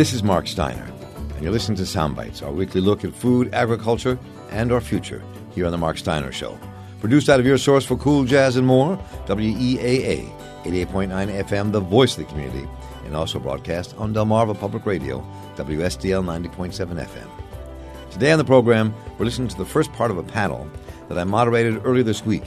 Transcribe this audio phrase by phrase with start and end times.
[0.00, 0.90] This is Marc Steiner,
[1.34, 4.18] and you're listening to Soundbites, our weekly look at food, agriculture,
[4.48, 5.22] and our future
[5.54, 6.58] here on The Marc Steiner Show.
[7.00, 8.96] Produced out of your source for cool jazz and more,
[9.26, 10.26] WEAA
[10.64, 12.66] 88.9 FM, the voice of the community,
[13.04, 15.18] and also broadcast on Delmarva Public Radio,
[15.56, 18.10] WSDL 90.7 FM.
[18.10, 20.66] Today on the program, we're listening to the first part of a panel
[21.10, 22.44] that I moderated earlier this week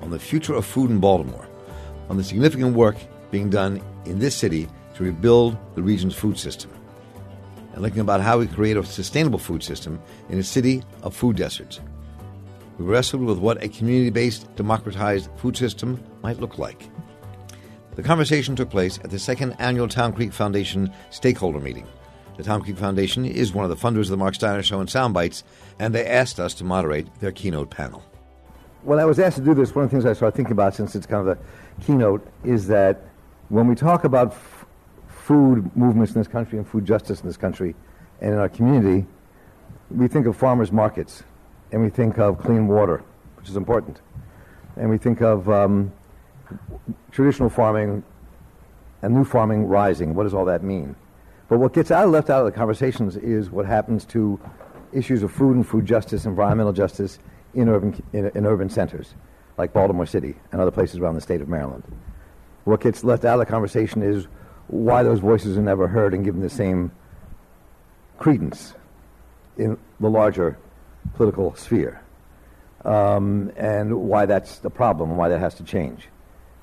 [0.00, 1.46] on the future of food in Baltimore,
[2.08, 2.96] on the significant work
[3.30, 6.70] being done in this city to rebuild the region's food system,
[7.74, 11.36] and looking about how we create a sustainable food system in a city of food
[11.36, 11.80] deserts.
[12.78, 16.88] We wrestled with what a community based, democratized food system might look like.
[17.96, 21.86] The conversation took place at the second annual Town Creek Foundation stakeholder meeting.
[22.36, 24.88] The Town Creek Foundation is one of the funders of the Marc Steiner Show and
[24.88, 25.44] Soundbites,
[25.78, 28.02] and they asked us to moderate their keynote panel.
[28.82, 30.74] When I was asked to do this, one of the things I started thinking about,
[30.74, 33.02] since it's kind of a keynote, is that
[33.48, 34.34] when we talk about
[35.24, 37.74] food movements in this country and food justice in this country
[38.20, 39.06] and in our community,
[39.90, 41.22] we think of farmers markets
[41.72, 43.02] and we think of clean water,
[43.36, 44.00] which is important,
[44.76, 45.90] and we think of um,
[47.10, 48.02] traditional farming
[49.00, 50.14] and new farming rising.
[50.14, 50.94] What does all that mean?
[51.48, 54.38] But what gets out, left out of the conversations is what happens to
[54.92, 57.18] issues of food and food justice, environmental justice
[57.54, 59.14] in urban, in, in urban centers,
[59.56, 61.82] like Baltimore City and other places around the state of Maryland.
[62.64, 64.26] What gets left out of the conversation is
[64.68, 66.90] why those voices are never heard and given the same
[68.18, 68.74] credence
[69.56, 70.58] in the larger
[71.14, 72.00] political sphere,
[72.84, 76.08] um, and why that's the problem why that has to change.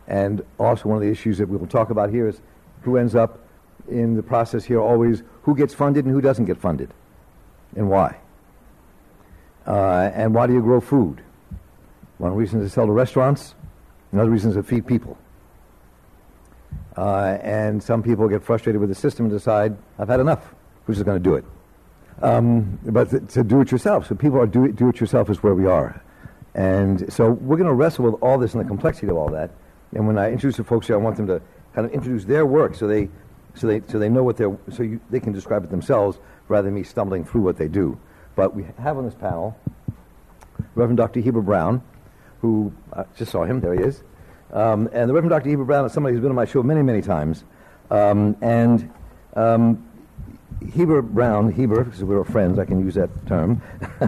[0.08, 2.42] And also, one of the issues that we will talk about here is
[2.82, 3.40] who ends up
[3.88, 6.94] in the process here always who gets funded and who doesn't get funded,
[7.76, 8.18] and why.
[9.66, 11.22] Uh, and why do you grow food?
[12.18, 13.56] One reason is to sell to restaurants,
[14.12, 15.18] another reason is to feed people.
[16.98, 20.54] Uh, and some people get frustrated with the system and decide, I've had enough.
[20.86, 21.46] Who's just going to do it?
[22.22, 24.08] Um, but to, do it yourself.
[24.08, 26.02] So people are do it, do it yourself is where we are.
[26.54, 29.52] And so we're going to wrestle with all this and the complexity of all that.
[29.94, 31.42] And when I introduce the folks here, I want them to
[31.74, 33.10] kind of introduce their work so they,
[33.56, 36.66] so they, so they know what they're, so you, they can describe it themselves rather
[36.66, 37.98] than me stumbling through what they do.
[38.36, 39.58] But we have on this panel
[40.76, 41.20] Reverend Dr.
[41.20, 41.82] Heber Brown,
[42.42, 44.04] who I just saw him, there he is.
[44.52, 45.50] Um, and the Reverend Dr.
[45.50, 47.44] Heber Brown is somebody who's been on my show many, many times.
[47.90, 48.92] Um, and
[49.36, 49.88] um,
[50.74, 53.62] Heber Brown, Heber, because we are friends, I can use that term,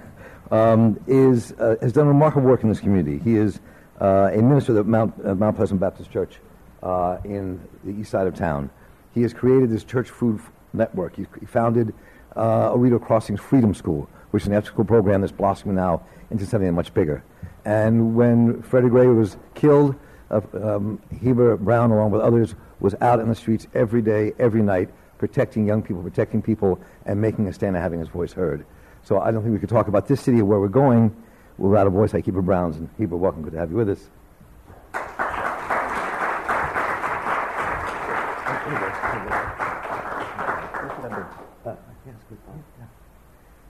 [0.52, 3.20] um, is, uh, has done remarkable work in this community.
[3.24, 3.60] He is
[4.02, 6.40] uh, a minister of Mount, uh, Mount Pleasant Baptist Church
[6.82, 8.70] uh, in the east side of town.
[9.14, 10.42] He has created this church food
[10.74, 11.16] network.
[11.16, 11.94] He, he founded
[12.36, 16.74] uh, Oreto Crossings Freedom School, which is an after-school program that's blossoming now into something
[16.74, 17.24] much bigger.
[17.66, 19.96] And when Freddie Gray was killed,
[20.32, 24.62] uh, um, Heber Brown, along with others, was out in the streets every day, every
[24.62, 28.66] night, protecting young people, protecting people, and making a stand and having his voice heard.
[29.04, 31.16] So I don't think we could talk about this city or where we're going
[31.58, 32.78] without a voice like Heber Brown's.
[32.78, 33.44] And Heber, welcome.
[33.44, 34.10] Good to have you with us.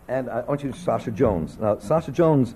[0.07, 1.57] And I want you to Sache Jones.
[1.59, 2.55] Now, Sache Jones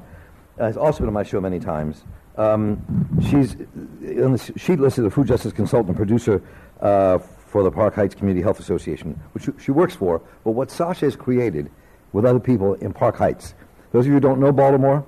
[0.57, 2.03] has also been on my show many times.
[2.37, 6.41] Um, she's on the sheet listed a food justice consultant and producer
[6.81, 10.21] uh, for the Park Heights Community Health Association, which she works for.
[10.43, 11.71] But what Sache has created
[12.13, 13.55] with other people in Park Heights,
[13.91, 15.05] those of you who don't know Baltimore,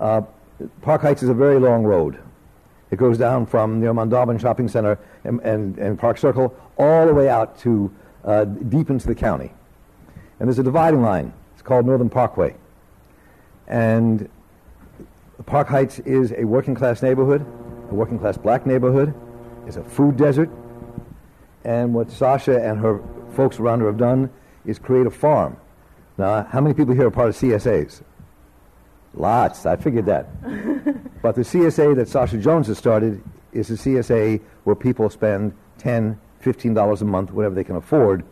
[0.00, 0.22] uh,
[0.80, 2.18] Park Heights is a very long road.
[2.90, 7.12] It goes down from the Mondawmin Shopping Center and, and, and, Park Circle all the
[7.12, 7.92] way out to
[8.24, 9.52] uh, deep into the county.
[10.38, 11.32] And there's a dividing line.
[11.54, 12.54] It's called Northern Parkway.
[13.66, 14.28] And
[15.44, 17.42] Park Heights is a working class neighborhood,
[17.90, 19.14] a working class black neighborhood.
[19.66, 20.50] It's a food desert.
[21.64, 23.02] And what Sache and her
[23.32, 24.30] folks around her have done
[24.64, 25.56] is create a farm.
[26.16, 28.02] Now, how many people here are part of CSAs?
[29.14, 29.66] Lots.
[29.66, 30.26] I figured that.
[31.22, 33.22] but the CSA that Sache Jones has started
[33.52, 38.24] is a CSA where people spend 10 $15 a month, whatever they can afford,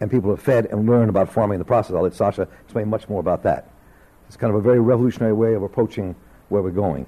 [0.00, 1.94] and people are fed and learn about farming in the process.
[1.94, 3.68] I'll let Sache explain much more about that.
[4.28, 6.14] It's kind of a very revolutionary way of approaching
[6.50, 7.06] where we're going.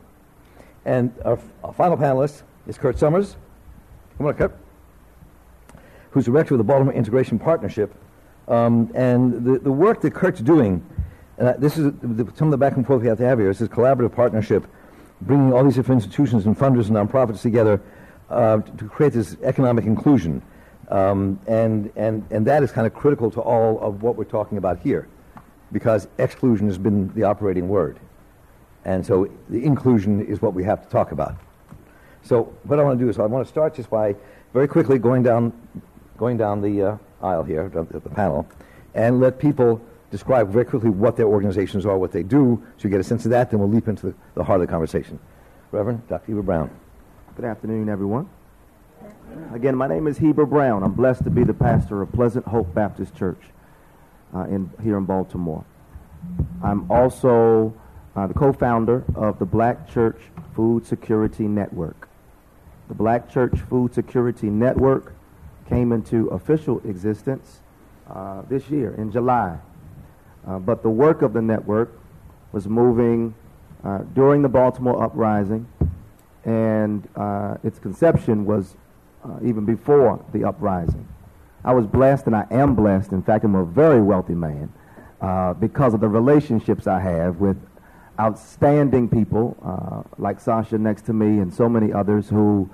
[0.85, 3.37] And our, our final panelist is Kurt Sommers.
[4.17, 4.57] Come on, Kurt.
[6.11, 7.95] Who's director of the Baltimore Integration Partnership.
[8.49, 10.85] Um, and the, the work that Kurt's doing,
[11.39, 13.51] uh, this is the, some of the back and forth we have to have here,
[13.51, 14.67] is this collaborative partnership,
[15.21, 17.81] bringing all these different institutions and funders and nonprofits together
[18.31, 20.43] uh, to create this economic inclusion.
[20.89, 24.59] Um, and, and, and that is kind of critical to all of what we're talking
[24.59, 25.09] about here,
[25.71, 27.99] because exclusion has been the operating word.
[28.85, 31.37] And so the inclusion is what we have to talk about.
[32.23, 34.15] So what I want to do is I want to start just by
[34.53, 35.53] very quickly going down
[36.17, 38.47] going down the uh, aisle here, the, the panel,
[38.95, 39.81] and let people
[40.11, 43.25] describe very quickly what their organizations are, what they do, so you get a sense
[43.25, 43.51] of that.
[43.51, 45.19] Then we'll leap into the, the heart of the conversation.
[45.73, 46.27] Reverend Dr.
[46.27, 46.71] Heber Brown.
[47.35, 48.29] Good afternoon, everyone.
[49.53, 50.83] Again, my name is Heber Brown.
[50.83, 53.41] I'm blessed to be the pastor of Pleasant Hope Baptist Church
[54.35, 55.65] uh, in, here in Baltimore.
[56.63, 57.75] I'm also
[58.15, 60.19] uh, the co-founder of the Black Church
[60.55, 62.09] Food Security Network.
[62.89, 65.15] The Black Church Food Security Network
[65.69, 67.61] came into official existence
[68.11, 69.59] uh, this year in July.
[70.47, 71.99] Uh, but the work of the network
[72.51, 73.35] was moving
[73.85, 75.67] uh, during the Baltimore uprising,
[76.45, 78.77] and uh, its conception was
[79.25, 81.07] uh, even before the uprising.
[81.65, 83.13] I was blessed, and I am blessed.
[83.13, 84.73] In fact, I'm a very wealthy man
[85.61, 87.57] because of the relationships I have with
[88.21, 92.69] outstanding people uh, like Sache next to me and so many others who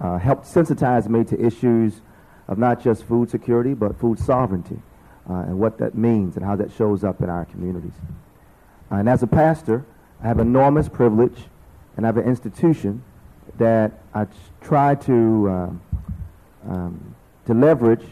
[0.00, 2.00] uh, helped sensitize me to issues
[2.48, 4.80] of not just food security but food sovereignty
[5.28, 7.94] uh, and what that means and how that shows up in our communities.
[8.90, 9.84] and as a pastor,
[10.22, 11.44] I have enormous privilege
[11.96, 13.02] and I have an institution
[13.58, 14.26] that I
[14.60, 15.80] try to um,
[16.66, 17.14] um,
[17.46, 18.04] to leverage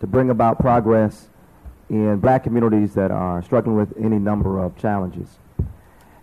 [0.00, 1.28] to bring about progress
[1.88, 5.38] in black communities that are struggling with any number of challenges.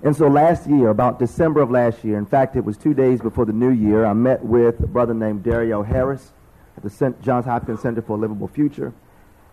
[0.04, 3.20] And so last year, about December of last year, in fact, it was two days
[3.20, 6.32] before the new year, I met with a brother named Darriel Harris
[6.76, 7.16] at the.
[7.22, 8.94] Johns Hopkins Center for a Livable Future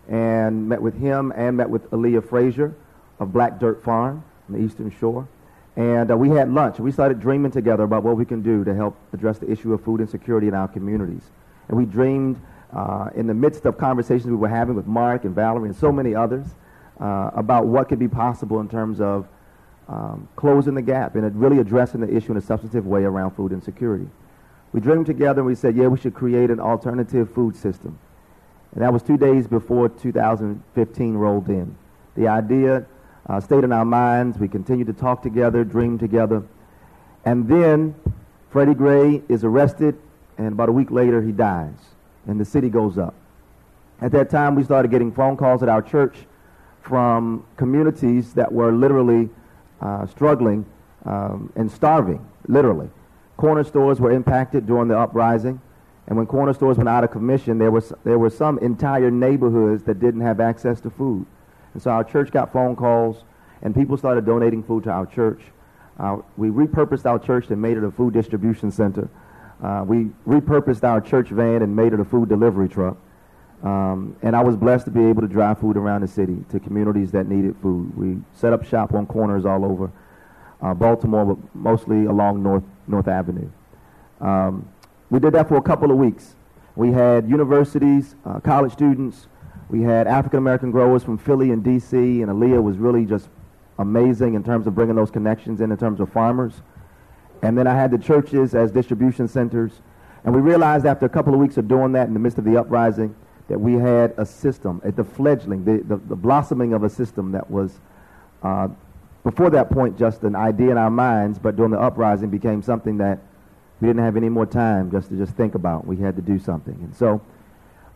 [0.07, 2.75] and met with him and met with Aleya Fraser
[3.19, 5.27] of Black Dirt Farm on the Eastern Shore.
[5.75, 6.79] And uh, we had lunch.
[6.79, 9.83] We started dreaming together about what we can do to help address the issue of
[9.83, 11.23] food insecurity in our communities.
[11.67, 12.39] And we dreamed
[12.71, 15.91] uh, in the midst of conversations we were having with Marc and Valerie and so
[15.91, 16.45] many others
[16.99, 19.27] uh, about what could be possible in terms of
[19.87, 23.51] um, closing the gap and really addressing the issue in a substantive way around food
[23.51, 24.07] insecurity.
[24.73, 27.97] We dreamed together and we said, yeah, we should create an alternative food system.
[28.73, 31.75] And that was two days before 2015 rolled in.
[32.15, 32.85] The idea
[33.27, 34.37] uh, stayed in our minds.
[34.37, 36.43] We continued to talk together, dream together.
[37.23, 37.95] And then
[38.49, 39.97] Freddie Gray is arrested,
[40.37, 41.73] and about a week later, he dies,
[42.27, 43.15] and the city goes up.
[44.01, 46.15] At that time, we started getting phone calls at our church
[46.81, 49.29] from communities that were literally
[49.85, 50.65] uh, struggling
[51.05, 52.89] um, and starving, literally.
[53.37, 55.61] Corner stores were impacted during the uprising.
[56.07, 59.83] And when corner stores went out of commission, there, was, there were some entire neighborhoods
[59.83, 61.25] that didn't have access to food.
[61.73, 63.23] And so our church got phone calls,
[63.61, 65.41] and people started donating food to our church.
[65.99, 69.09] Uh, we repurposed our church and made it a food distribution center.
[69.63, 72.97] Uh, we repurposed our church van and made it a food delivery truck.
[73.65, 76.59] Um, and I was blessed to be able to drive food around the city to
[76.59, 77.97] communities that needed food.
[77.97, 79.91] We set up shop on corners all over
[80.61, 83.49] uh, Baltimore, but mostly along North, North Avenue.
[84.21, 84.69] Um,
[85.09, 86.35] we did that for a couple of weeks.
[86.75, 89.27] We had universities, uh, college students,
[89.67, 93.29] we had African American growers from Philly and D.C., and Aleya was really just
[93.79, 96.53] amazing in terms of bringing those connections in, in terms of farmers.
[97.41, 99.81] And then I had the churches as distribution centers.
[100.23, 102.45] And we realized after a couple of weeks of doing that in the midst of
[102.45, 103.15] the uprising
[103.47, 107.31] that we had a system, at the fledgling, the, the, the, blossoming of a system
[107.31, 107.79] that was,
[108.41, 108.67] uh,
[109.23, 112.97] before that point, just an idea in our minds, but during the uprising became something
[112.97, 113.19] that
[113.79, 115.85] we didn't have any more time just to just think about.
[115.85, 116.75] We had to do something.
[116.75, 117.21] And so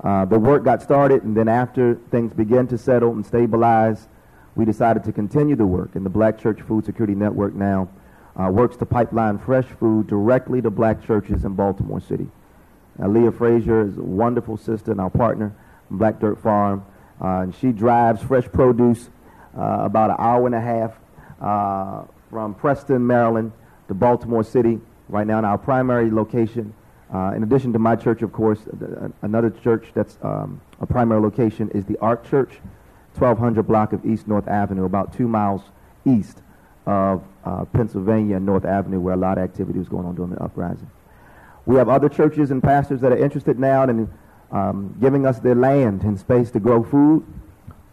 [0.04, 4.08] uh, the work got started, and then after things began to settle and stabilize,
[4.56, 5.96] we decided to continue the work.
[5.96, 7.90] And the Black Church Food Security Network now
[8.40, 12.28] uh, works to pipeline fresh food directly to black churches in Baltimore City.
[13.02, 15.56] Uh, Leah Fraser is a wonderful sister and our partner
[15.88, 16.86] from Black Dirt Farm.
[17.22, 19.10] Uh, and she drives fresh produce
[19.58, 20.94] uh, about an hour and a half
[21.42, 23.52] uh, from Preston, Maryland
[23.88, 24.80] to Baltimore City.
[25.08, 26.74] Right now in our primary location,
[27.14, 28.60] uh, in addition to my church, of course,
[29.24, 32.60] another church that's um, a primary location is the Ark Church,
[33.16, 35.64] 1200 block of East North Avenue, about two miles
[36.06, 36.42] east
[36.86, 40.32] of uh, Pennsylvania and North Avenue, where a lot of activity was going on during
[40.32, 40.90] the uprising.
[41.66, 44.12] We have other churches and pastors that are interested now in
[44.52, 47.26] um, giving us their land and space to grow food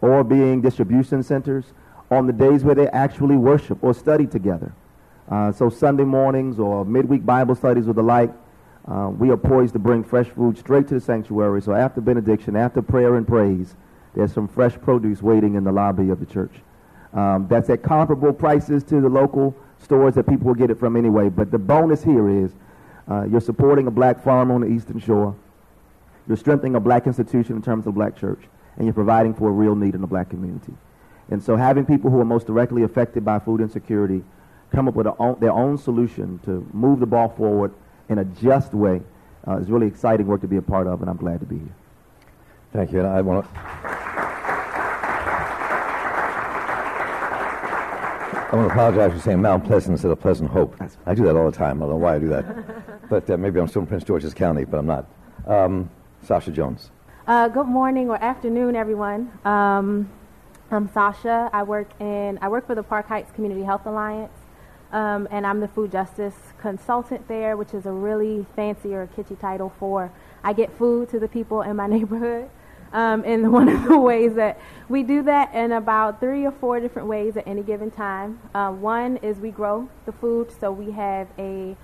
[0.01, 1.65] or being distribution centers
[2.09, 4.73] on the days where they actually worship or study together.
[5.29, 8.31] Uh, so Sunday mornings or midweek Bible studies or the like,
[8.87, 11.61] uh, we are poised to bring fresh food straight to the sanctuary.
[11.61, 13.75] So after benediction, after prayer and praise,
[14.15, 16.53] there's some fresh produce waiting in the lobby of the church.
[17.13, 20.95] Um, that's at comparable prices to the local stores that people will get it from
[20.95, 21.29] anyway.
[21.29, 22.53] But the bonus here is
[23.09, 25.35] uh, you're supporting a black farm on the Eastern Shore.
[26.27, 28.41] You're strengthening a black institution in terms of black church.
[28.75, 30.73] And you're providing for a real need in the black community.
[31.31, 34.23] And so having people who are most directly affected by food insecurity
[34.71, 35.05] come up with
[35.39, 37.73] their own solution to move the ball forward
[38.09, 39.01] in a just way
[39.47, 41.57] uh, is really exciting work to be a part of, and I'm glad to be
[41.57, 41.75] here.
[42.73, 42.99] Thank you.
[42.99, 44.06] And I want to.
[48.49, 50.73] I want to apologize for saying Mount Pleasant instead of Pleasant Hope.
[51.05, 51.83] I do that all the time.
[51.83, 53.09] I don't know why I do that.
[53.09, 55.05] but uh, maybe I'm still in Prince George's County, but I'm not.
[55.45, 55.89] Um,
[56.21, 56.91] Sache Jones.
[57.27, 59.37] Uh, good morning or afternoon, everyone.
[59.43, 60.09] Um,
[60.71, 61.25] I'm Sache.
[61.25, 64.31] I work in I work for the Park Heights Community Health Alliance,
[64.93, 69.37] um, and I'm the food justice consultant there, which is a really fancy or kitschy
[69.37, 70.09] title for
[70.41, 72.49] I get food to the people in my neighborhood.
[72.93, 76.79] Um, and one of the ways that we do that in about three or four
[76.79, 78.39] different ways at any given time.
[78.53, 81.75] Uh, one is we grow the food, so we have a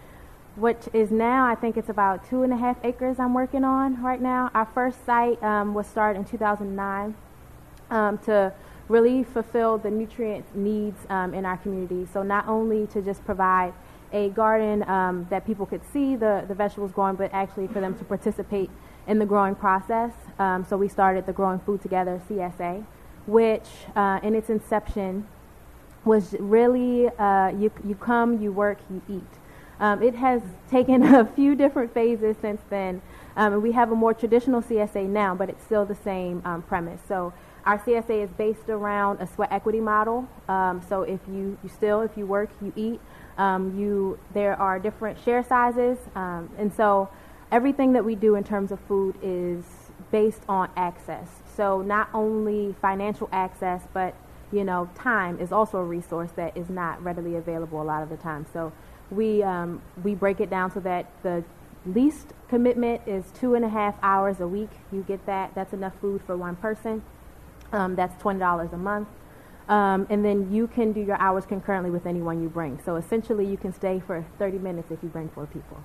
[0.55, 4.01] which is now I think it's about two and a half acres I'm working on
[4.03, 4.51] right now.
[4.53, 7.15] Our first site um, was started in 2009
[7.89, 8.53] um, to
[8.87, 12.07] really fulfill the nutrient needs um, in our community.
[12.11, 13.73] So not only to just provide
[14.11, 17.97] a garden um, that people could see the, the vegetables growing, but actually for them
[17.97, 18.69] to participate
[19.07, 20.11] in the growing process.
[20.39, 22.85] Um, so we started the Growing Food Together CSA,
[23.25, 25.27] which uh, in its inception
[26.05, 29.39] was really uh, you, you come, you work, you eat.
[29.79, 30.41] Um, it has
[30.71, 33.01] taken a few different phases since then.
[33.35, 37.01] Um, we have a more traditional CSA now, but it's still the same um, premise.
[37.07, 37.33] So
[37.65, 40.27] our CSA is based around a sweat equity model.
[40.47, 42.99] Um, so if you, you still, if you work, you eat.
[43.37, 45.97] Um, you, there are different share sizes.
[46.15, 47.09] And so
[47.53, 49.63] everything that we do in terms of food is
[50.11, 51.27] based on access.
[51.55, 54.15] So not only financial access, but
[54.51, 58.09] you know, time is also a resource that is not readily available a lot of
[58.09, 58.47] the time.
[58.51, 58.73] So
[59.11, 61.43] we, um, we break it down so that the
[61.85, 64.69] least commitment is two and a half hours a week.
[64.91, 65.53] You get that.
[65.53, 67.03] That's enough food for one person.
[67.71, 69.07] Um, that's $20 a month.
[69.69, 72.79] Um, and then you can do your hours concurrently with anyone you bring.
[72.83, 75.77] So essentially, you can stay for 30 minutes if you bring four people.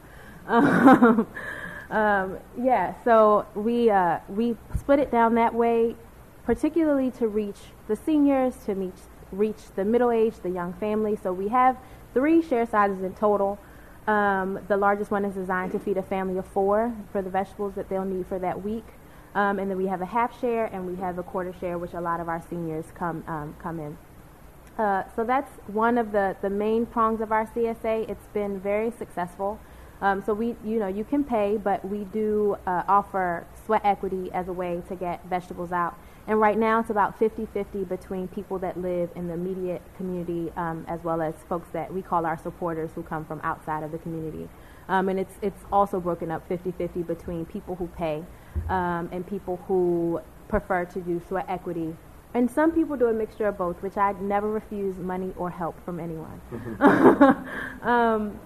[1.90, 5.96] Um, yeah, so we, uh, we split it down that way,
[6.44, 9.00] particularly to reach the seniors, to reach,
[9.32, 11.18] reach the middle age, the young family.
[11.22, 11.78] So we have
[12.12, 13.58] three share sizes in total.
[14.06, 17.74] Um, the largest one is designed to feed a family of four for the vegetables
[17.74, 18.86] that they'll need for that week.
[19.34, 21.92] Um, and then we have a half share and we have a quarter share, which
[21.92, 23.96] a lot of our seniors come, um, come in.
[24.78, 28.08] Uh, so that's one of the, the main prongs of our CSA.
[28.08, 29.58] It's been very successful.
[30.00, 34.30] Um, so we, you know, you can pay, but we do uh, offer sweat equity
[34.32, 35.98] as a way to get vegetables out.
[36.26, 40.84] And right now it's about 50-50 between people that live in the immediate community um,
[40.86, 43.98] as well as folks that we call our supporters who come from outside of the
[43.98, 44.48] community.
[44.88, 48.24] Um, and it's, it's also broken up 50-50 between people who pay
[48.68, 51.96] um, and people who prefer to do sweat equity.
[52.34, 55.82] And some people do a mixture of both, which I never refuse money or help
[55.84, 56.40] from anyone.
[57.82, 58.38] um,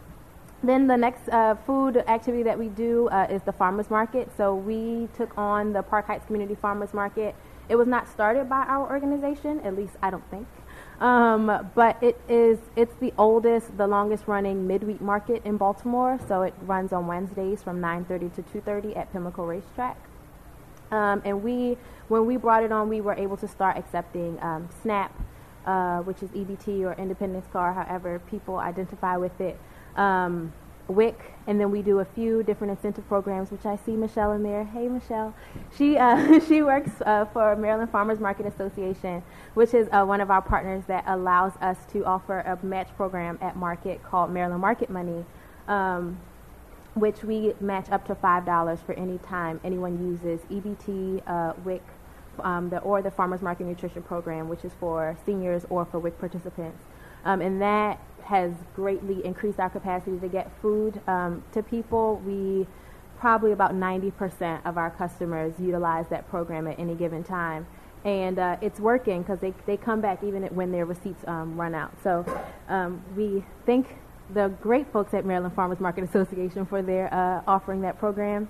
[0.62, 4.30] then the next uh, food activity that we do uh, is the farmers market.
[4.36, 7.34] So we took on the Park Heights Community Farmers Market
[7.68, 10.46] it was not started by our organization, at least I don't think.
[11.00, 16.18] Um, but it is it's the oldest, the longest running midweek market in Baltimore.
[16.28, 19.96] So it runs on Wednesdays from 9:30 to 2:30 at Pimlico Racetrack.
[20.90, 21.78] Um, and we,
[22.08, 25.10] when we brought it on, we were able to start accepting um, SNAP,
[25.64, 29.58] uh, which is EBT or Independence Card, however people identify with it.
[29.96, 30.52] Um,
[30.88, 34.42] WIC, and then we do a few different incentive programs, which I see Michelle in
[34.42, 34.64] there.
[34.64, 35.34] Hey, Michelle.
[35.76, 39.22] She, uh, she works uh, for Maryland Farmers Market Association,
[39.54, 43.38] which is uh, one of our partners that allows us to offer a match program
[43.40, 45.24] at market called Maryland Market Money,
[45.68, 46.18] um,
[46.94, 51.82] which we match up to $5 for any time anyone uses EBT, uh, WIC,
[52.40, 56.18] um, the, or the Farmers Market Nutrition Program, which is for seniors or for WIC
[56.18, 56.84] participants.
[57.24, 58.00] Um, and that
[58.32, 62.16] has greatly increased our capacity to get food um, to people.
[62.24, 62.66] We
[63.20, 67.66] probably about 90% of our customers utilize that program at any given time.
[68.06, 71.74] And uh, it's working because they, they come back even when their receipts um, run
[71.74, 71.92] out.
[72.02, 72.24] So
[72.70, 73.86] um, we thank
[74.32, 78.48] the great folks at Maryland Farmers Market Association for their uh, offering that program.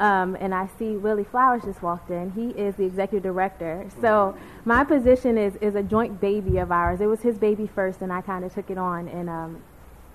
[0.00, 2.30] Um, and I see Willie Flowers just walked in.
[2.30, 3.86] He is the executive director.
[4.00, 7.02] So my position is is a joint baby of ours.
[7.02, 9.62] It was his baby first, and I kind of took it on and um,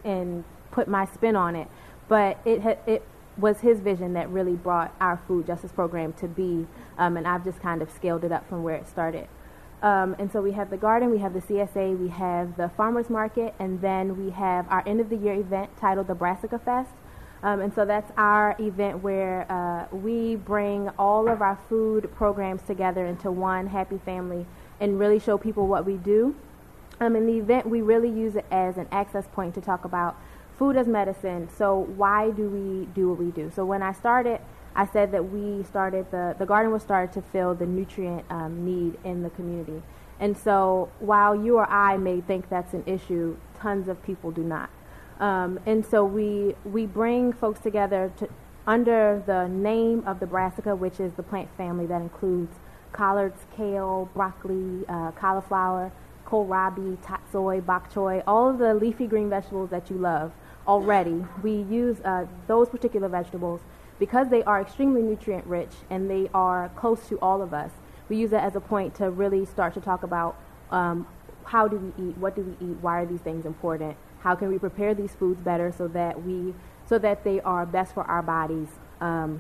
[0.04, 1.68] and put my spin on it.
[2.08, 3.04] But it ha- it
[3.38, 6.65] was his vision that really brought our food justice program to be,
[6.98, 9.27] um, and I've just kind of scaled it up from where it started.
[9.84, 13.10] Um, and so we have the garden, we have the CSA, we have the farmers
[13.10, 16.92] market, and then we have our end of the year event titled the Brassica Fest.
[17.45, 22.63] Um, and so that's our event where uh, we bring all of our food programs
[22.63, 24.47] together into one happy family
[24.79, 26.35] and really show people what we do.
[26.99, 30.17] Um, in the event, we really use it as an access point to talk about
[30.57, 31.47] food as medicine.
[31.55, 33.51] So why do we do what we do?
[33.55, 34.41] So when I started
[34.75, 38.65] I said that we started the the garden was started to fill the nutrient um,
[38.65, 39.81] need in the community.
[40.19, 44.43] And so while you or I may think that's an issue, tons of people do
[44.43, 44.69] not.
[45.19, 48.29] Um, and so we we bring folks together to
[48.67, 52.53] under the name of the brassica, which is the plant family that includes
[52.91, 55.91] collards, kale, broccoli, uh, cauliflower,
[56.25, 60.31] kohlrabi, tatsoi, bok choy, all of the leafy green vegetables that you love
[60.67, 61.24] already.
[61.43, 63.62] We use uh, those particular vegetables
[64.00, 67.72] because they are extremely nutrient rich and they are close to all of us.
[68.10, 70.38] We use it as a point to really start to talk about
[70.72, 71.07] um,
[71.43, 73.95] how do we eat, what do we eat, why are these things important,
[74.25, 76.55] how can we prepare these foods better so that we
[76.88, 78.67] so that they are best for our bodies.
[79.00, 79.39] Um,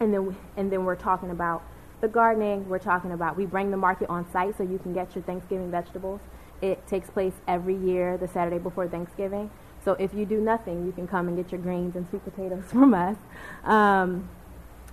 [0.00, 1.62] and then and then we're talking about
[2.02, 2.68] the gardening.
[2.68, 5.70] We're talking about we bring the market on site so you can get your Thanksgiving
[5.70, 6.20] vegetables.
[6.60, 9.50] It takes place every year, the Saturday before Thanksgiving.
[9.82, 12.64] So if you do nothing, you can come and get your greens and sweet potatoes
[12.70, 13.16] from us.
[13.64, 14.28] Um,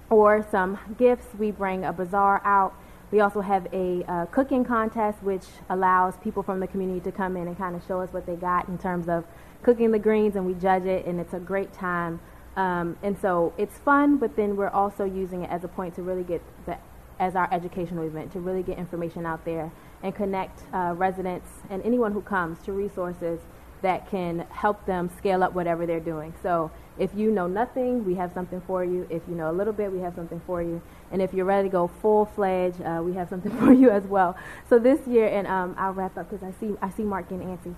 [0.09, 1.27] or some gifts.
[1.37, 2.73] We bring a bazaar out.
[3.11, 7.37] We also have a uh, cooking contest, which allows people from the community to come
[7.37, 9.25] in and kind of show us what they got in terms of
[9.63, 12.19] cooking the greens, and we judge it, and it's a great time.
[12.55, 16.01] Um, and so it's fun, but then we're also using it as a point to
[16.01, 16.77] really get the,
[17.19, 19.71] as our educational event, to really get information out there
[20.03, 23.39] and connect uh, residents and anyone who comes to resources
[23.81, 26.33] that can help them scale up whatever they're doing.
[26.43, 29.07] So if you know nothing, we have something for you.
[29.09, 30.81] If you know a little bit, we have something for you.
[31.11, 34.03] And if you're ready to go full fledged, uh, we have something for you as
[34.03, 34.35] well.
[34.69, 37.47] So this year, and um, I'll wrap up because I see I see Marc getting
[37.47, 37.73] antsy.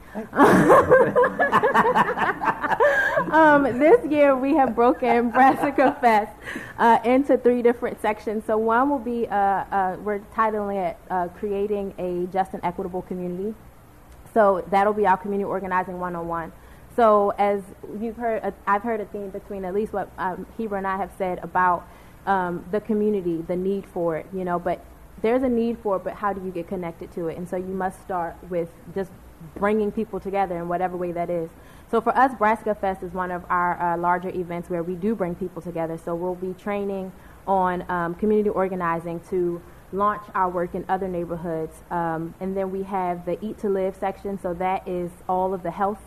[3.32, 6.36] um, this year we have broken Brassica Fest
[6.80, 8.44] uh, into three different sections.
[8.46, 13.04] So one will be uh, uh we're titling it uh, "Creating a Just and Equitable
[13.04, 13.54] Community."
[14.34, 16.52] So that'll be our community organizing 101.
[16.96, 17.62] So as
[18.00, 20.98] you've heard, uh, I've heard a theme between at least what um, Heber and I
[20.98, 21.88] have said about
[22.26, 24.84] um, the community, the need for it, you know, but
[25.22, 27.38] there's a need for it, but how do you get connected to it?
[27.38, 29.12] And so you must start with just
[29.56, 31.50] bringing people together in whatever way that is.
[31.90, 35.16] So for us, Brassica Fest is one of our uh, larger events where we do
[35.16, 35.98] bring people together.
[35.98, 37.12] So we'll be training
[37.48, 41.82] on um, community organizing to launch our work in other neighborhoods.
[41.90, 45.64] Um, and then we have the Eat to Live section, so that is all of
[45.64, 46.00] the health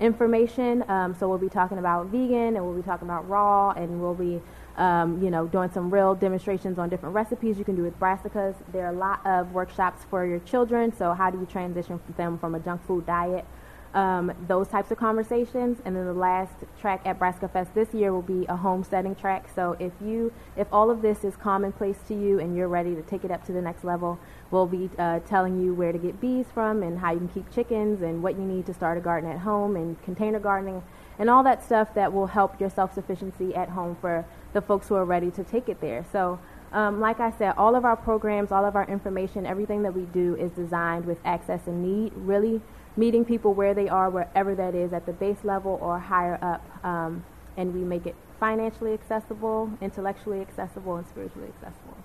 [0.00, 0.84] information.
[0.88, 4.14] Um, so we'll be talking about vegan, and we'll be talking about raw, and we'll
[4.14, 4.40] be,
[4.76, 8.54] um, you know, doing some real demonstrations on different recipes you can do with brassicas.
[8.72, 10.94] There are a lot of workshops for your children.
[10.96, 13.44] So how do you transition them from a junk food diet
[13.94, 15.78] um, those types of conversations.
[15.84, 19.48] And then the last track at Brassica Fest this year will be a homesteading track.
[19.54, 23.02] So if you, if all of this is commonplace to you and you're ready to
[23.02, 24.18] take it up to the next level,
[24.50, 27.50] we'll be uh, telling you where to get bees from and how you can keep
[27.52, 30.82] chickens and what you need to start a garden at home and container gardening
[31.18, 34.94] and all that stuff that will help your self-sufficiency at home for the folks who
[34.94, 36.04] are ready to take it there.
[36.12, 36.38] So
[36.72, 40.02] um, like I said, all of our programs, all of our information, everything that we
[40.02, 42.60] do is designed with access and need, really
[42.98, 46.84] meeting people where they are, wherever that is, at the base level or higher up.
[46.84, 47.24] Um,
[47.56, 51.96] and we make it financially accessible, intellectually accessible, and spiritually accessible.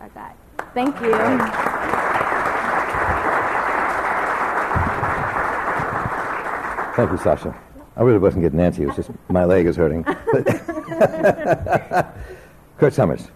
[0.00, 0.36] I got.
[0.74, 1.12] Thank you.
[6.96, 7.54] Thank you, Sache.
[7.96, 8.80] I really wasn't getting antsy.
[8.80, 10.04] It was just my leg is hurting.
[12.78, 13.28] Kurt Sommers.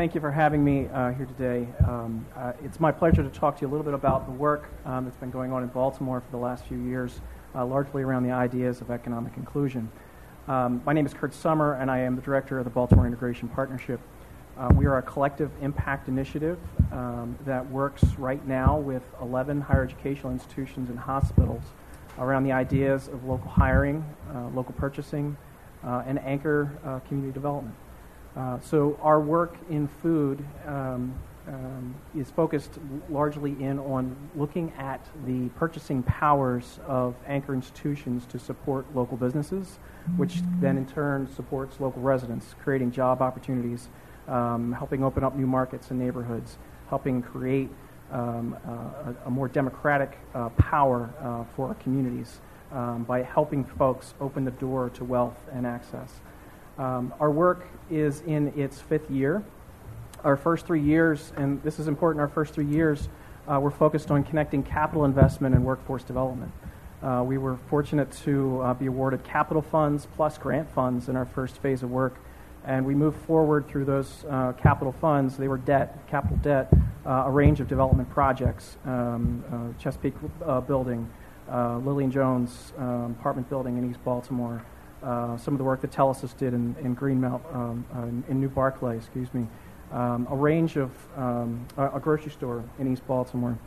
[0.00, 1.68] Thank you for having me uh, here today.
[1.86, 4.70] Um, uh, it's my pleasure to talk to you a little bit about the work
[4.86, 7.20] um, that's been going on in Baltimore for the last few years,
[7.54, 9.92] uh, largely around the ideas of economic inclusion.
[10.48, 13.46] Um, my name is Kurt Sommer, and I am the director of the Baltimore Integration
[13.48, 14.00] Partnership.
[14.56, 16.58] Uh, we are a collective impact initiative
[16.92, 21.62] um, that works right now with 11 higher educational institutions and hospitals
[22.18, 24.02] around the ideas of local hiring,
[24.34, 25.36] uh, local purchasing,
[25.84, 27.74] uh, and anchor community development.
[28.36, 31.14] Uh, so our work in food um,
[31.48, 38.38] um, is focused largely in on looking at the purchasing powers of anchor institutions to
[38.38, 39.78] support local businesses,
[40.16, 43.88] which then in turn supports local residents, creating job opportunities,
[44.28, 46.56] um, helping open up new markets and neighborhoods,
[46.88, 47.68] helping create
[48.12, 52.40] um, uh, a, a, more democratic uh, power uh, for our communities
[52.72, 56.20] um, by helping folks open the door to wealth and access.
[56.80, 59.44] Um, our work is in its fifth year.
[60.24, 63.10] Our first three years, and this is important, our first three years,
[63.46, 66.50] uh, we're focused on connecting capital investment and workforce development.
[67.02, 71.26] Uh, we were fortunate to uh, be awarded capital funds plus grant funds in our
[71.26, 72.16] first phase of work,
[72.64, 75.36] and we moved forward through those uh, capital funds.
[75.36, 76.72] They were debt, capital debt,
[77.04, 80.14] uh, a range of development projects, um, uh, Chesapeake
[80.66, 81.10] Building,
[81.46, 84.64] Lillian Jones um, apartment building in East Baltimore,
[85.02, 88.48] uh, some of the work that Telesis did in, in Greenmount, um, uh, in, New
[88.48, 89.46] Barclay, excuse me,
[89.92, 93.58] um, a range of um, a, grocery store in East Baltimore,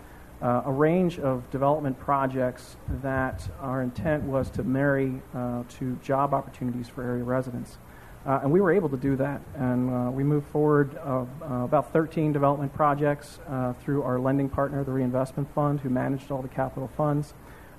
[0.42, 6.34] uh, a range of development projects that our intent was to marry uh, to job
[6.34, 7.78] opportunities for area residents.
[8.26, 9.42] Uh, and we were able to do that.
[9.56, 10.96] And we moved forward
[11.42, 13.40] about 13 development projects
[13.82, 17.34] through our lending partner, the Reinvestment Fund, who managed all the capital funds.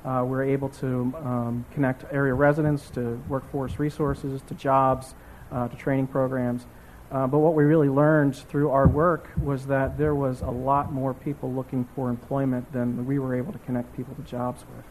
[0.04, 5.14] Uh, we're able to um, connect area residents to workforce resources, to jobs,
[5.50, 6.66] to training programs.
[7.10, 11.14] but what we really learned through our work was that there was a lot more
[11.14, 14.84] people looking for employment than we were able to connect people to jobs with.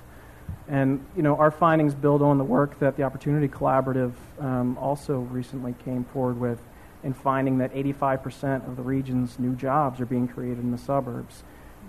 [0.67, 5.19] And you know, our findings build on the work that the Opportunity Collaborative um, also
[5.19, 6.59] recently came forward with
[7.03, 11.43] in finding that 85% of the region's new jobs are being created in the suburbs.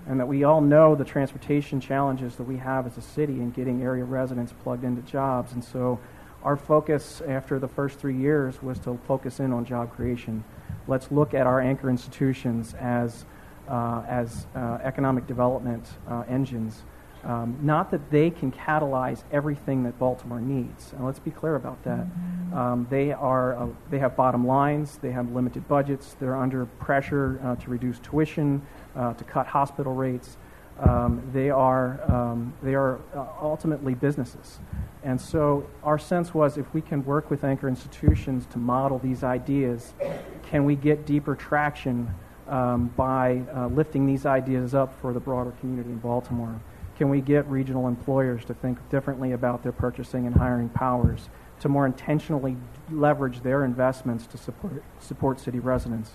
[0.06, 3.50] And that we all know the transportation challenges that we have as a city in
[3.50, 5.52] getting area residents plugged into jobs.
[5.52, 5.98] And so
[6.42, 10.44] our focus after the first three years was to focus in on job creation.
[10.86, 13.24] Let's look at our anchor institutions as,
[13.66, 16.82] uh, as uh, economic development uh, engines
[17.24, 20.92] um, not that they can catalyze everything that Baltimore needs.
[20.92, 22.06] And let's be clear about that.
[22.52, 27.40] Um, they, are, uh, they have bottom lines, they have limited budgets, they're under pressure
[27.42, 28.62] uh, to reduce tuition,
[28.94, 30.37] uh, to cut hospital rates.
[30.78, 34.58] Um, they are, um, they are uh, ultimately businesses.
[35.02, 39.22] And so our sense was if we can work with anchor institutions to model these
[39.22, 39.94] ideas,
[40.42, 42.12] can we get deeper traction
[42.48, 46.60] um, by uh, lifting these ideas up for the broader community in Baltimore?
[46.96, 51.28] Can we get regional employers to think differently about their purchasing and hiring powers,
[51.61, 52.57] to more intentionally
[52.90, 56.12] leverage their investments to support, support city residents?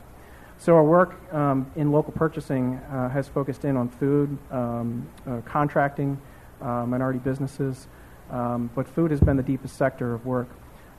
[0.57, 5.41] So, our work um, in local purchasing uh, has focused in on food, um, uh,
[5.45, 6.19] contracting,
[6.61, 7.87] uh, minority businesses,
[8.29, 10.49] um, but food has been the deepest sector of work.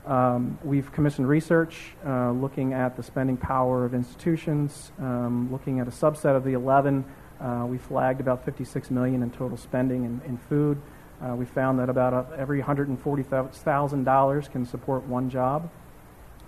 [0.05, 5.87] Um, we've commissioned research uh, looking at the spending power of institutions, um, looking at
[5.87, 7.05] a subset of the 11
[7.41, 10.79] uh, we flagged about 56 million in total spending in, in food.
[11.21, 15.69] Uh, we found that about a, every $140,000 can support one job.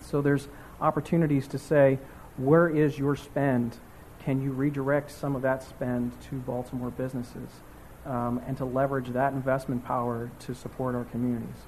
[0.01, 0.47] So there's
[0.81, 1.99] opportunities to say,
[2.37, 3.77] where is your spend?
[4.23, 7.49] Can you redirect some of that spend to Baltimore businesses
[8.05, 11.67] um, and to leverage that investment power to support our communities?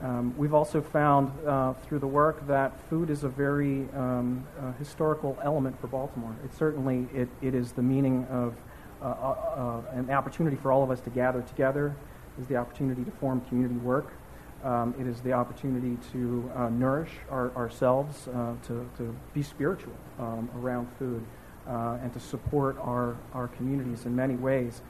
[0.00, 4.72] Um, we've also found uh, through the work that food is a very um, uh,
[4.74, 6.34] historical element for Baltimore.
[6.44, 8.54] It certainly it, it is the meaning of
[9.02, 11.96] uh, uh, uh an opportunity for all of us to gather together.
[12.40, 14.12] Is the opportunity to form community work.
[14.62, 20.48] Um, it is the opportunity to uh, nourish our, ourselves, to, to be spiritual um,
[20.56, 21.24] around food,
[21.66, 24.82] and to support our, our communities in many ways.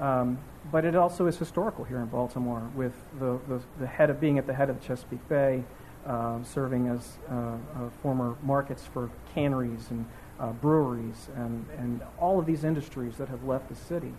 [0.00, 0.38] Um,
[0.70, 4.38] but it also is historical here in Baltimore, with the, the, the, head of being
[4.38, 5.62] at the head of Chesapeake Bay,
[6.06, 7.56] uh, serving as uh, uh,
[8.02, 10.06] former markets for canneries and
[10.38, 14.12] uh, breweries and, and all of these industries that have left the city,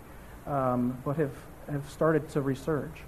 [0.46, 1.34] um, but have,
[1.70, 2.98] have started to resurge.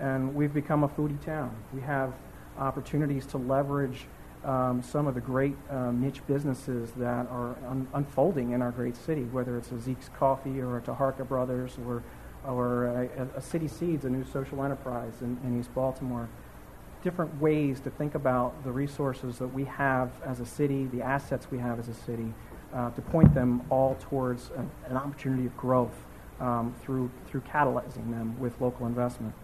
[0.00, 1.54] And we've become a foodie town.
[1.72, 2.12] We have
[2.58, 4.06] opportunities to leverage
[4.44, 8.96] um, some of the great um, niche businesses that are un- unfolding in our great
[8.96, 12.02] city, whether it's a Zeke's Coffee or a Taharka Brothers or,
[12.46, 16.28] or a, a City Seeds, a new social enterprise in, in, East Baltimore.
[17.02, 21.48] Different ways to think about the resources that we have as a city, the assets
[21.50, 22.32] we have as a city,
[22.72, 25.94] uh, to point them all towards an, an opportunity of growth
[26.40, 29.34] um, through, through catalyzing them with local investment.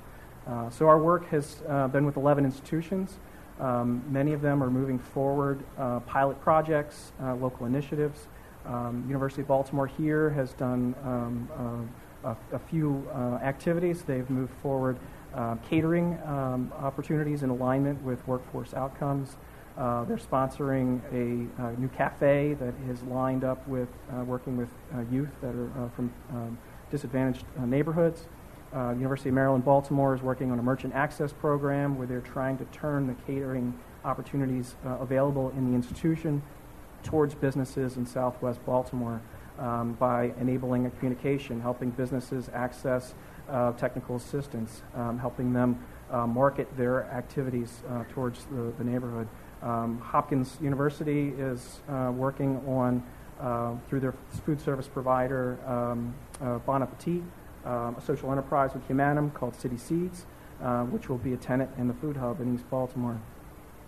[0.46, 3.18] Uh, so our work has uh, been with 11 institutions.
[3.60, 8.26] Um, many of them are moving forward uh, pilot projects, uh, local initiatives.
[8.66, 14.02] Um, University of Baltimore here has done um, uh, a, a, few uh, activities.
[14.02, 14.98] They've moved forward
[15.34, 19.36] uh, catering um, opportunities in alignment with workforce outcomes.
[19.78, 23.88] Uh, they're sponsoring a, a, new cafe that is lined up with
[24.26, 24.68] working with
[25.10, 26.58] youth that are from um,
[26.90, 28.26] disadvantaged neighborhoods.
[28.72, 32.56] Uh, University of Maryland Baltimore is working on a merchant access program where they're trying
[32.58, 36.40] to turn the catering opportunities uh, available in the institution
[37.02, 39.20] towards businesses in southwest Baltimore
[39.60, 43.14] um, by enabling a communication, helping businesses access
[43.48, 45.78] uh, technical assistance, um, helping them
[46.10, 49.28] uh, market their activities uh, towards the, the neighborhood.
[49.62, 53.02] Um, Hopkins University is uh, working on,
[53.88, 56.14] through their food service provider, um,
[56.66, 57.22] Bon Appetit,
[57.64, 60.26] um, a social enterprise with Humanim called City Seeds,
[60.62, 63.20] uh, which will be a tenant in the food hub in East Baltimore.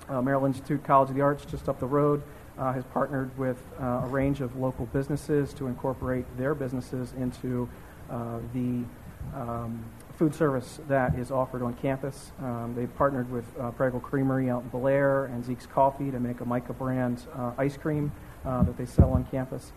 [0.09, 2.23] Uh, Maryland Institute College of the Arts, just up the road,
[2.59, 7.69] uh, has partnered with uh, a range of local businesses to incorporate their businesses into
[8.11, 8.85] uh, the
[9.35, 9.85] um,
[10.19, 12.33] food service that is offered on campus.
[12.41, 16.41] Um, they've partnered with uh, Prigel Creamery out in Bellaire and Zeke's Coffee to make
[16.41, 18.12] a MICA brand uh, ice cream
[18.45, 19.73] uh, that they sell on campus.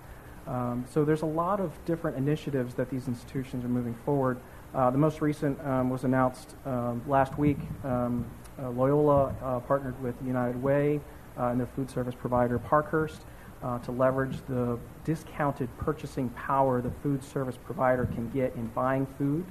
[0.48, 4.40] Um, so there's a lot of different initiatives that these institutions are moving forward.
[4.74, 7.58] The most recent um, was announced um, last week.
[7.86, 8.26] Um,
[8.60, 11.00] Loyola partnered with United Way
[11.38, 13.22] and their food service provider Parkhurst
[13.64, 19.06] uh, to leverage the discounted purchasing power the food service provider can get in buying
[19.18, 19.46] food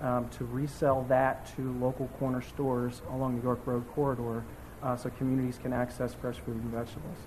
[0.00, 4.42] um, to resell that to local corner stores along the York Road corridor
[4.82, 7.18] uh, so communities can access fresh food and vegetables.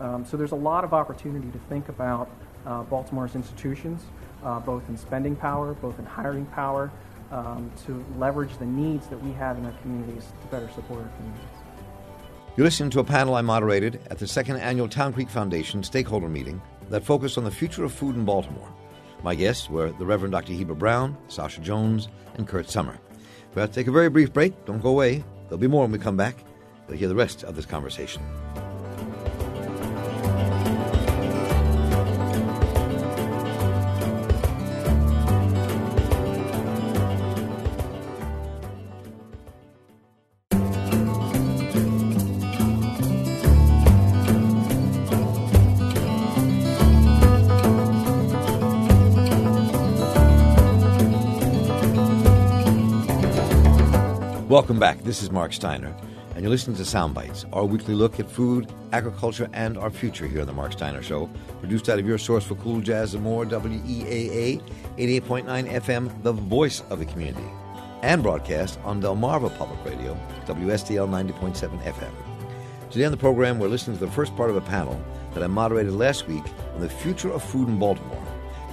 [0.00, 2.28] Um, so there's a lot of opportunity to think about
[2.66, 4.02] uh, Baltimore's institutions,
[4.42, 6.90] uh, both in spending power, both in hiring power,
[7.30, 11.10] um, to leverage the needs that we have in our communities to better support our
[11.16, 11.53] communities.
[12.56, 16.28] You're listening to a panel I moderated at the second annual Town Creek Foundation stakeholder
[16.28, 18.72] meeting that focused on the future of food in Baltimore.
[19.24, 20.52] My guests were the Reverend Dr.
[20.52, 22.96] Heber Brown, Sache Jones, and Kurt Sommer.
[23.56, 24.64] We have to take a very brief break.
[24.66, 25.24] Don't go away.
[25.48, 26.36] There'll be more when we come back.
[26.86, 28.22] You'll hear the rest of this conversation.
[54.54, 55.02] Welcome back.
[55.02, 55.92] This is Marc Steiner,
[56.32, 60.28] and you're listening to Sound Bites, our weekly look at food, agriculture, and our future
[60.28, 63.24] here on The Marc Steiner Show, produced out of your source for cool jazz and
[63.24, 64.62] more, WEAA
[64.96, 67.44] 88.9 FM, the voice of the community,
[68.02, 72.12] and broadcast on Delmarva Public Radio, WSDL 90.7 FM.
[72.92, 75.48] Today on the program, we're listening to the first part of a panel that I
[75.48, 76.44] moderated last week
[76.76, 78.24] on the future of food in Baltimore,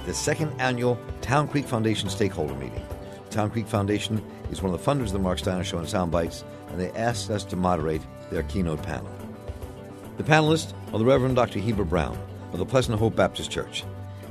[0.06, 2.86] the second annual Town Creek Foundation stakeholder meeting.
[3.30, 6.12] Town Creek Foundation is one of the funders of the Marc Steiner Show and Sound
[6.12, 9.10] Bites, and they asked us to moderate their keynote panel.
[10.18, 11.58] The panelists are the Reverend Dr.
[11.58, 12.16] Heber Brown
[12.52, 13.82] of the Pleasant Hope Baptist Church,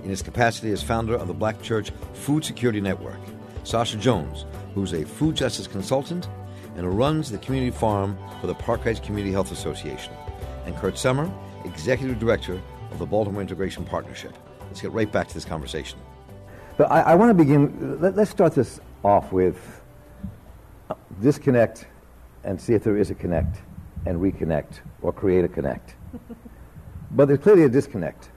[0.03, 3.19] in his capacity as founder of the Black Church Food Security Network,
[3.63, 6.29] Sache Jones, who's a food justice consultant
[6.75, 10.13] and runs the community farm for the Park Heights Community Health Association,
[10.65, 11.31] and Kurt Sommer,
[11.65, 14.37] executive director of the Baltimore Integration Partnership.
[14.61, 15.99] Let's get right back to this conversation.
[16.77, 19.80] But I, I want to begin, let, us start this off with
[21.21, 21.87] disconnect
[22.43, 23.57] and see if there is a connect
[24.05, 25.95] and reconnect or create a connect.
[27.11, 28.29] but there's clearly a disconnect